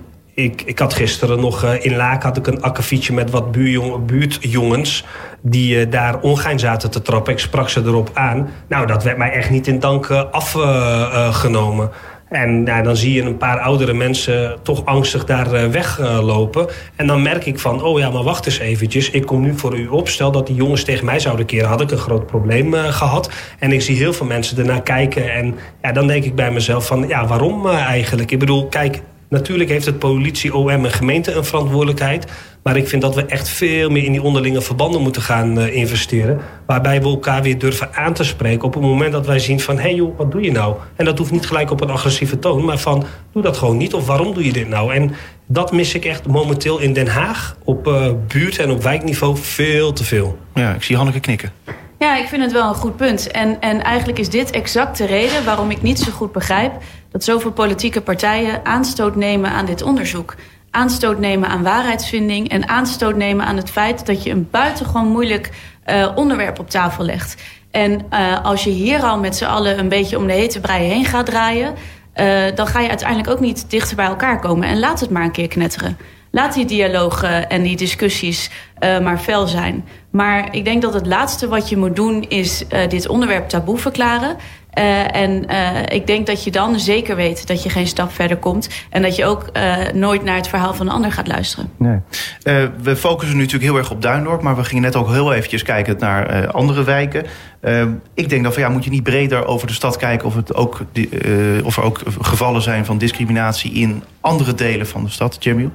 [0.43, 3.51] ik, ik had gisteren nog in Laak had ik een akkefietje met wat
[4.05, 5.05] buurtjongens
[5.41, 7.33] die uh, daar ongein zaten te trappen.
[7.33, 8.49] Ik sprak ze erop aan.
[8.67, 11.89] Nou, dat werd mij echt niet in dank uh, afgenomen.
[12.29, 16.67] En nou, dan zie je een paar oudere mensen toch angstig daar weglopen.
[16.95, 19.09] en dan merk ik van, oh ja, maar wacht eens eventjes.
[19.09, 20.07] Ik kom nu voor u op.
[20.07, 23.31] Stel dat die jongens tegen mij zouden keren, had ik een groot probleem gehad.
[23.59, 25.33] En ik zie heel veel mensen ernaar kijken.
[25.33, 28.31] En ja, dan denk ik bij mezelf van, ja, waarom eigenlijk?
[28.31, 29.01] Ik bedoel, kijk,
[29.31, 32.25] Natuurlijk heeft het politie, OM en gemeente een verantwoordelijkheid.
[32.63, 35.75] Maar ik vind dat we echt veel meer in die onderlinge verbanden moeten gaan uh,
[35.75, 36.39] investeren.
[36.65, 39.75] Waarbij we elkaar weer durven aan te spreken op het moment dat wij zien van...
[39.75, 40.75] hé hey joh, wat doe je nou?
[40.95, 43.05] En dat hoeft niet gelijk op een agressieve toon, maar van...
[43.33, 44.93] doe dat gewoon niet of waarom doe je dit nou?
[44.93, 45.15] En
[45.47, 49.93] dat mis ik echt momenteel in Den Haag op uh, buurt- en op wijkniveau veel
[49.93, 50.37] te veel.
[50.53, 51.51] Ja, ik zie Hanneke knikken.
[51.99, 53.31] Ja, ik vind het wel een goed punt.
[53.31, 56.71] En, en eigenlijk is dit exact de reden waarom ik niet zo goed begrijp...
[57.11, 60.35] dat zoveel politieke partijen aanstoot nemen aan dit onderzoek.
[60.71, 62.49] Aanstoot nemen aan waarheidsvinding...
[62.49, 65.49] en aanstoot nemen aan het feit dat je een buitengewoon moeilijk
[65.85, 67.41] uh, onderwerp op tafel legt.
[67.71, 70.87] En uh, als je hier al met z'n allen een beetje om de hete brei
[70.87, 71.73] heen gaat draaien...
[72.15, 74.67] Uh, dan ga je uiteindelijk ook niet dichter bij elkaar komen.
[74.67, 75.97] En laat het maar een keer knetteren.
[76.31, 78.49] Laat die dialogen en die discussies
[78.79, 79.85] maar fel zijn.
[80.09, 84.37] Maar ik denk dat het laatste wat je moet doen is dit onderwerp taboe verklaren.
[84.77, 85.45] Uh, en
[85.87, 88.69] ik denk dat je dan zeker weet dat je geen stap verder komt.
[88.89, 89.51] En dat je ook
[89.93, 91.69] nooit naar het verhaal van een ander gaat luisteren.
[91.77, 91.99] Nee.
[92.81, 94.41] we focussen nu natuurlijk heel erg op Duindorp.
[94.41, 97.25] Maar we gingen net ook heel eventjes kijken naar andere wijken.
[98.13, 100.27] ik denk dat van, ja, moet je niet breder over de stad kijken...
[100.27, 100.81] of, het ook,
[101.63, 105.71] of er ook gevallen zijn van discriminatie in andere delen van de stad, Jamil?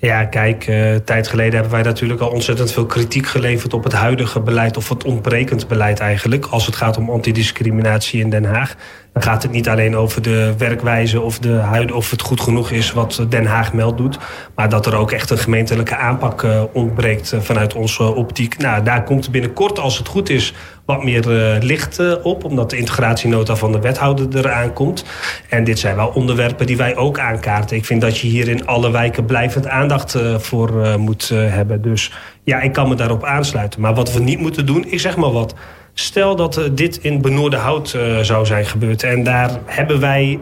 [0.00, 3.92] Ja, kijk, uh, tijd geleden hebben wij natuurlijk al ontzettend veel kritiek geleverd op het
[3.92, 8.74] huidige beleid, of het ontbrekend beleid eigenlijk, als het gaat om antidiscriminatie in Den Haag.
[9.12, 12.70] Dan gaat het niet alleen over de werkwijze of, de huid, of het goed genoeg
[12.70, 14.18] is wat Den Haag meldt doet.
[14.54, 18.58] Maar dat er ook echt een gemeentelijke aanpak uh, ontbreekt uh, vanuit onze optiek.
[18.58, 20.54] Nou, daar komt binnenkort, als het goed is,
[20.90, 22.44] wat meer uh, licht op.
[22.44, 25.04] Omdat de integratienota van de wethouder eraan komt.
[25.48, 27.76] En dit zijn wel onderwerpen die wij ook aankaarten.
[27.76, 31.82] Ik vind dat je hier in alle wijken blijvend aandacht voor moet hebben.
[31.82, 32.12] Dus
[32.44, 33.80] ja, ik kan me daarop aansluiten.
[33.80, 35.54] Maar wat we niet moeten doen, ik zeg maar wat
[35.94, 39.02] Stel dat dit in Benoordenhout uh, zou zijn gebeurd.
[39.02, 40.38] En daar hebben wij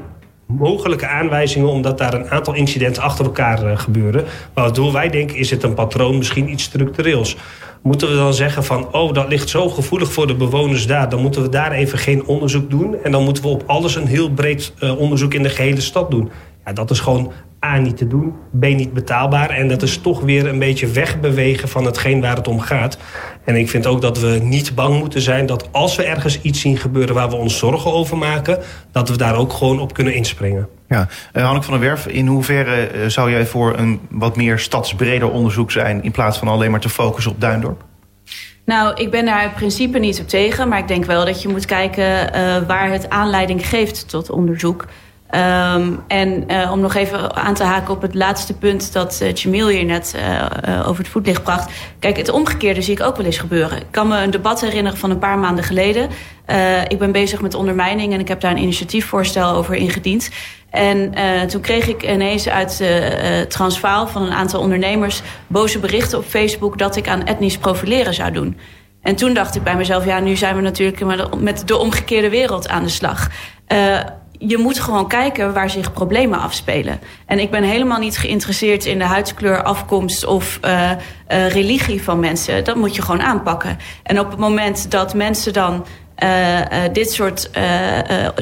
[0.47, 1.69] mogelijke aanwijzingen...
[1.69, 4.25] omdat daar een aantal incidenten achter elkaar gebeuren.
[4.55, 7.37] Waardoor wij denken, is het een patroon, misschien iets structureels.
[7.83, 11.09] Moeten we dan zeggen van, oh, dat ligt zo gevoelig voor de bewoners daar...
[11.09, 12.97] dan moeten we daar even geen onderzoek doen...
[13.03, 16.31] en dan moeten we op alles een heel breed onderzoek in de gehele stad doen.
[16.64, 17.33] Ja, dat is gewoon
[17.65, 19.51] A, niet te doen, B, niet betaalbaar.
[19.51, 22.99] En dat is toch weer een beetje wegbewegen van hetgeen waar het om gaat.
[23.45, 26.61] En ik vind ook dat we niet bang moeten zijn dat als we ergens iets
[26.61, 28.59] zien gebeuren waar we ons zorgen over maken,
[28.93, 30.69] dat we daar ook gewoon op kunnen inspringen.
[30.89, 34.59] Ja, uh, Hanneke van der Werf, in hoeverre uh, zou jij voor een wat meer
[34.59, 37.85] stadsbreder onderzoek zijn in plaats van alleen maar te focussen op Duindorp?
[38.65, 41.49] Nou, ik ben daar in principe niet op tegen, maar ik denk wel dat je
[41.49, 44.87] moet kijken uh, waar het aanleiding geeft tot onderzoek.
[45.35, 49.33] Um, en uh, om nog even aan te haken op het laatste punt dat uh,
[49.33, 51.70] Jamil hier net uh, over het voetlicht bracht.
[51.99, 53.79] Kijk, het omgekeerde zie ik ook wel eens gebeuren.
[53.79, 56.09] Ik kan me een debat herinneren van een paar maanden geleden.
[56.89, 60.31] ik ben bezig met ondermijning en ik heb daar een initiatiefvoorstel over ingediend.
[60.70, 61.14] En
[61.49, 62.83] toen kreeg ik ineens uit
[63.49, 68.31] Transvaal van een aantal ondernemers boze berichten op Facebook dat ik aan etnisch profileren zou
[68.33, 68.59] doen.
[69.03, 71.05] En toen dacht ik bij mezelf, ja, nu zijn we natuurlijk
[71.39, 73.29] met de omgekeerde wereld aan de slag
[74.39, 77.01] je moet gewoon kijken waar zich problemen afspelen.
[77.26, 82.20] En ik ben helemaal niet geïnteresseerd in de huidskleur, afkomst of uh, uh, religie van
[82.20, 82.64] mensen.
[82.64, 83.78] Dat moet je gewoon aanpakken.
[84.03, 85.86] En op het moment dat mensen dan
[86.22, 86.61] uh,
[86.93, 87.51] dit, soort,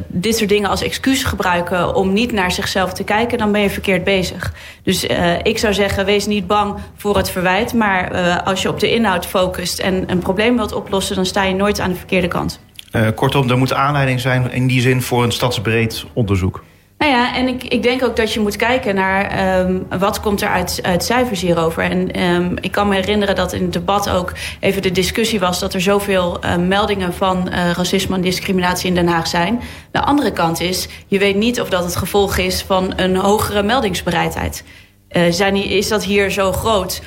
[0.06, 3.70] dit soort dingen als excuus gebruiken om niet naar zichzelf te kijken, dan ben je
[3.70, 4.52] verkeerd bezig.
[4.82, 5.06] Dus
[5.42, 7.74] ik zou zeggen, wees niet bang voor het verwijt.
[7.74, 8.10] Maar
[8.42, 11.80] als je op de inhoud focust en een probleem wilt oplossen, dan sta je nooit
[11.80, 12.60] aan de verkeerde kant.
[12.96, 16.64] Uh, kortom, er moet aanleiding zijn in die zin voor een stadsbreed onderzoek.
[16.98, 20.42] Nou ja, en ik, ik denk ook dat je moet kijken naar um, wat komt
[20.42, 21.82] er uit, uit cijfers hierover.
[21.82, 25.60] En um, ik kan me herinneren dat in het debat ook even de discussie was...
[25.60, 29.60] dat er zoveel uh, meldingen van uh, racisme en discriminatie in Den Haag zijn.
[29.90, 33.62] De andere kant is, je weet niet of dat het gevolg is van een hogere
[33.62, 34.64] meldingsbereidheid.
[35.10, 37.02] Uh, zijn, is dat hier zo groot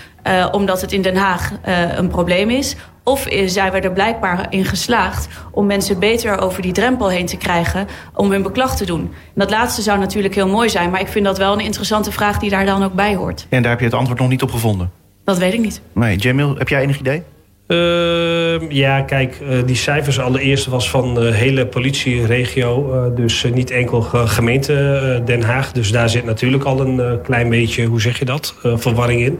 [0.51, 1.51] omdat het in Den Haag
[1.95, 2.75] een probleem is?
[3.09, 7.37] Of zijn we er blijkbaar in geslaagd om mensen beter over die drempel heen te
[7.37, 8.99] krijgen om hun beklag te doen?
[9.01, 12.11] En dat laatste zou natuurlijk heel mooi zijn, maar ik vind dat wel een interessante
[12.11, 13.45] vraag die daar dan ook bij hoort.
[13.49, 14.91] En daar heb je het antwoord nog niet op gevonden?
[15.23, 15.81] Dat weet ik niet.
[15.93, 17.23] Nee, Jamil, heb jij enig idee?
[17.67, 22.93] Uh, ja, kijk, uh, die cijfers allereerst was van de hele politieregio.
[22.93, 25.71] Uh, dus niet enkel gemeente Den Haag.
[25.71, 29.39] Dus daar zit natuurlijk al een klein beetje, hoe zeg je dat, verwarring in.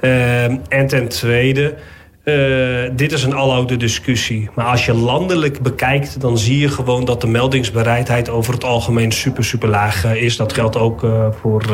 [0.00, 1.74] Ehm, en ten tweede...
[2.30, 4.48] Uh, dit is een aloude discussie.
[4.54, 9.12] Maar als je landelijk bekijkt, dan zie je gewoon dat de meldingsbereidheid over het algemeen
[9.12, 10.36] super, super laag uh, is.
[10.36, 11.64] Dat geldt ook uh, voor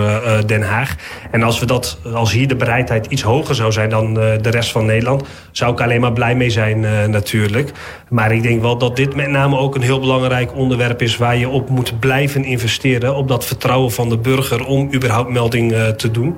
[0.46, 0.94] Den Haag.
[1.30, 4.70] En als, we dat, als hier de bereidheid iets hoger zou zijn dan de rest
[4.70, 7.72] van Nederland, zou ik alleen maar blij mee zijn natuurlijk.
[8.08, 11.36] Maar ik denk wel dat dit met name ook een heel belangrijk onderwerp is waar
[11.36, 13.16] je op moet blijven investeren.
[13.16, 16.36] Op dat vertrouwen van de burger om überhaupt melding te doen.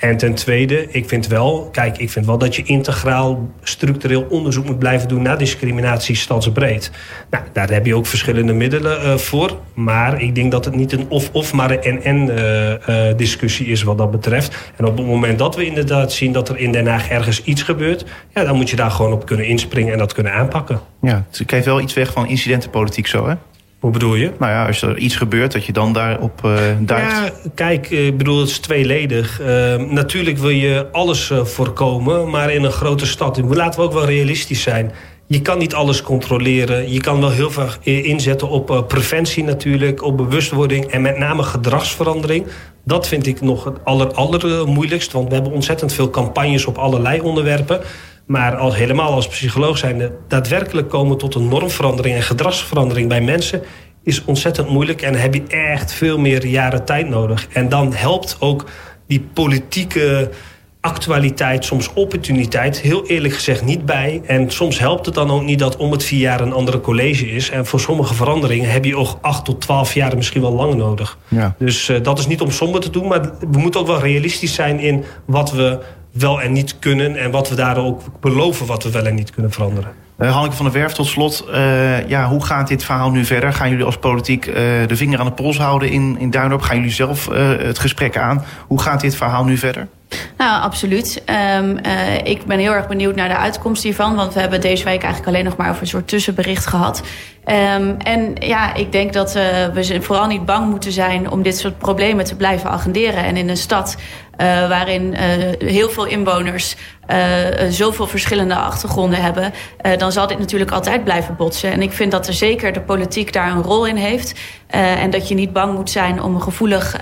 [0.00, 4.64] En ten tweede, ik vind wel, kijk, ik vind wel dat je integraal structureel onderzoek
[4.64, 6.90] moet blijven doen naar discriminatie stadsbreed.
[7.30, 9.58] Nou, daar heb je ook verschillende middelen uh, voor.
[9.74, 13.82] Maar ik denk dat het niet een of-of, maar een en-en uh, uh, discussie is
[13.82, 14.72] wat dat betreft.
[14.76, 17.62] En op het moment dat we inderdaad zien dat er in Den Haag ergens iets
[17.62, 18.04] gebeurt,
[18.34, 20.80] ja, dan moet je daar gewoon op kunnen inspringen en dat kunnen aanpakken.
[21.00, 23.34] Ja, het geeft wel iets weg van incidentenpolitiek zo, hè?
[23.80, 24.30] Hoe bedoel je?
[24.38, 27.10] Nou ja, als er iets gebeurt, dat je dan daarop uh, duikt.
[27.10, 29.40] Ja, kijk, ik bedoel, het is tweeledig.
[29.40, 33.40] Uh, natuurlijk wil je alles uh, voorkomen, maar in een grote stad...
[33.48, 34.92] laten we ook wel realistisch zijn.
[35.26, 36.92] Je kan niet alles controleren.
[36.92, 40.84] Je kan wel heel veel inzetten op preventie natuurlijk, op bewustwording...
[40.84, 42.46] en met name gedragsverandering.
[42.84, 47.20] Dat vind ik nog het aller, allermoeilijkst, want we hebben ontzettend veel campagnes op allerlei
[47.20, 47.80] onderwerpen...
[48.28, 53.62] Maar als, helemaal als psycholoog zijn, daadwerkelijk komen tot een normverandering en gedragsverandering bij mensen
[54.02, 55.02] is ontzettend moeilijk.
[55.02, 57.46] En heb je echt veel meer jaren tijd nodig.
[57.52, 58.64] En dan helpt ook
[59.06, 60.30] die politieke
[60.80, 64.20] actualiteit, soms opportuniteit, heel eerlijk gezegd niet bij.
[64.26, 67.30] En soms helpt het dan ook niet dat om het vier jaar een andere college
[67.30, 67.50] is.
[67.50, 71.18] En voor sommige veranderingen heb je ook acht tot twaalf jaar misschien wel langer nodig.
[71.28, 71.54] Ja.
[71.58, 73.20] Dus uh, dat is niet om somber te doen, maar
[73.50, 75.78] we moeten ook wel realistisch zijn in wat we
[76.18, 77.16] wel en niet kunnen...
[77.16, 79.90] en wat we daar ook beloven wat we wel en niet kunnen veranderen.
[80.18, 81.44] Uh, Hanneke van der Werf, tot slot.
[81.48, 83.52] Uh, ja, hoe gaat dit verhaal nu verder?
[83.52, 84.54] Gaan jullie als politiek uh,
[84.86, 86.62] de vinger aan de pols houden in, in Duinop?
[86.62, 88.44] Gaan jullie zelf het gesprek aan?
[88.66, 89.88] Hoe gaat dit verhaal nu verder?
[90.36, 91.22] Nou, absoluut.
[91.56, 91.78] Um,
[92.24, 94.14] ik ben heel erg benieuwd naar de uitkomst hiervan.
[94.14, 97.02] Want we hebben deze week eigenlijk alleen nog maar over een soort tussenbericht gehad.
[97.46, 101.78] Um, en ja, ik denk dat we vooral niet bang moeten zijn om dit soort
[101.78, 103.24] problemen te blijven agenderen.
[103.24, 103.96] En in een stad
[104.68, 105.14] waarin
[105.58, 106.76] heel veel inwoners
[107.68, 109.52] zoveel verschillende achtergronden hebben,
[109.98, 111.72] dan zal dit natuurlijk altijd blijven botsen.
[111.72, 114.34] En ik vind dat er zeker de politiek daar een rol in heeft.
[114.66, 116.96] en dat je niet bang moet zijn om een gevoelig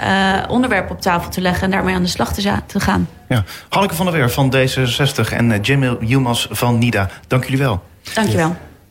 [0.48, 3.08] onderwerp op tafel te leggen en daarmee aan de slag te, gaan.
[3.28, 3.44] Ja.
[3.68, 7.82] Hanneke van der Weer van D66 en Jamil Yilmaz van NIDA, dank jullie wel.
[8.14, 8.56] Dankjewel.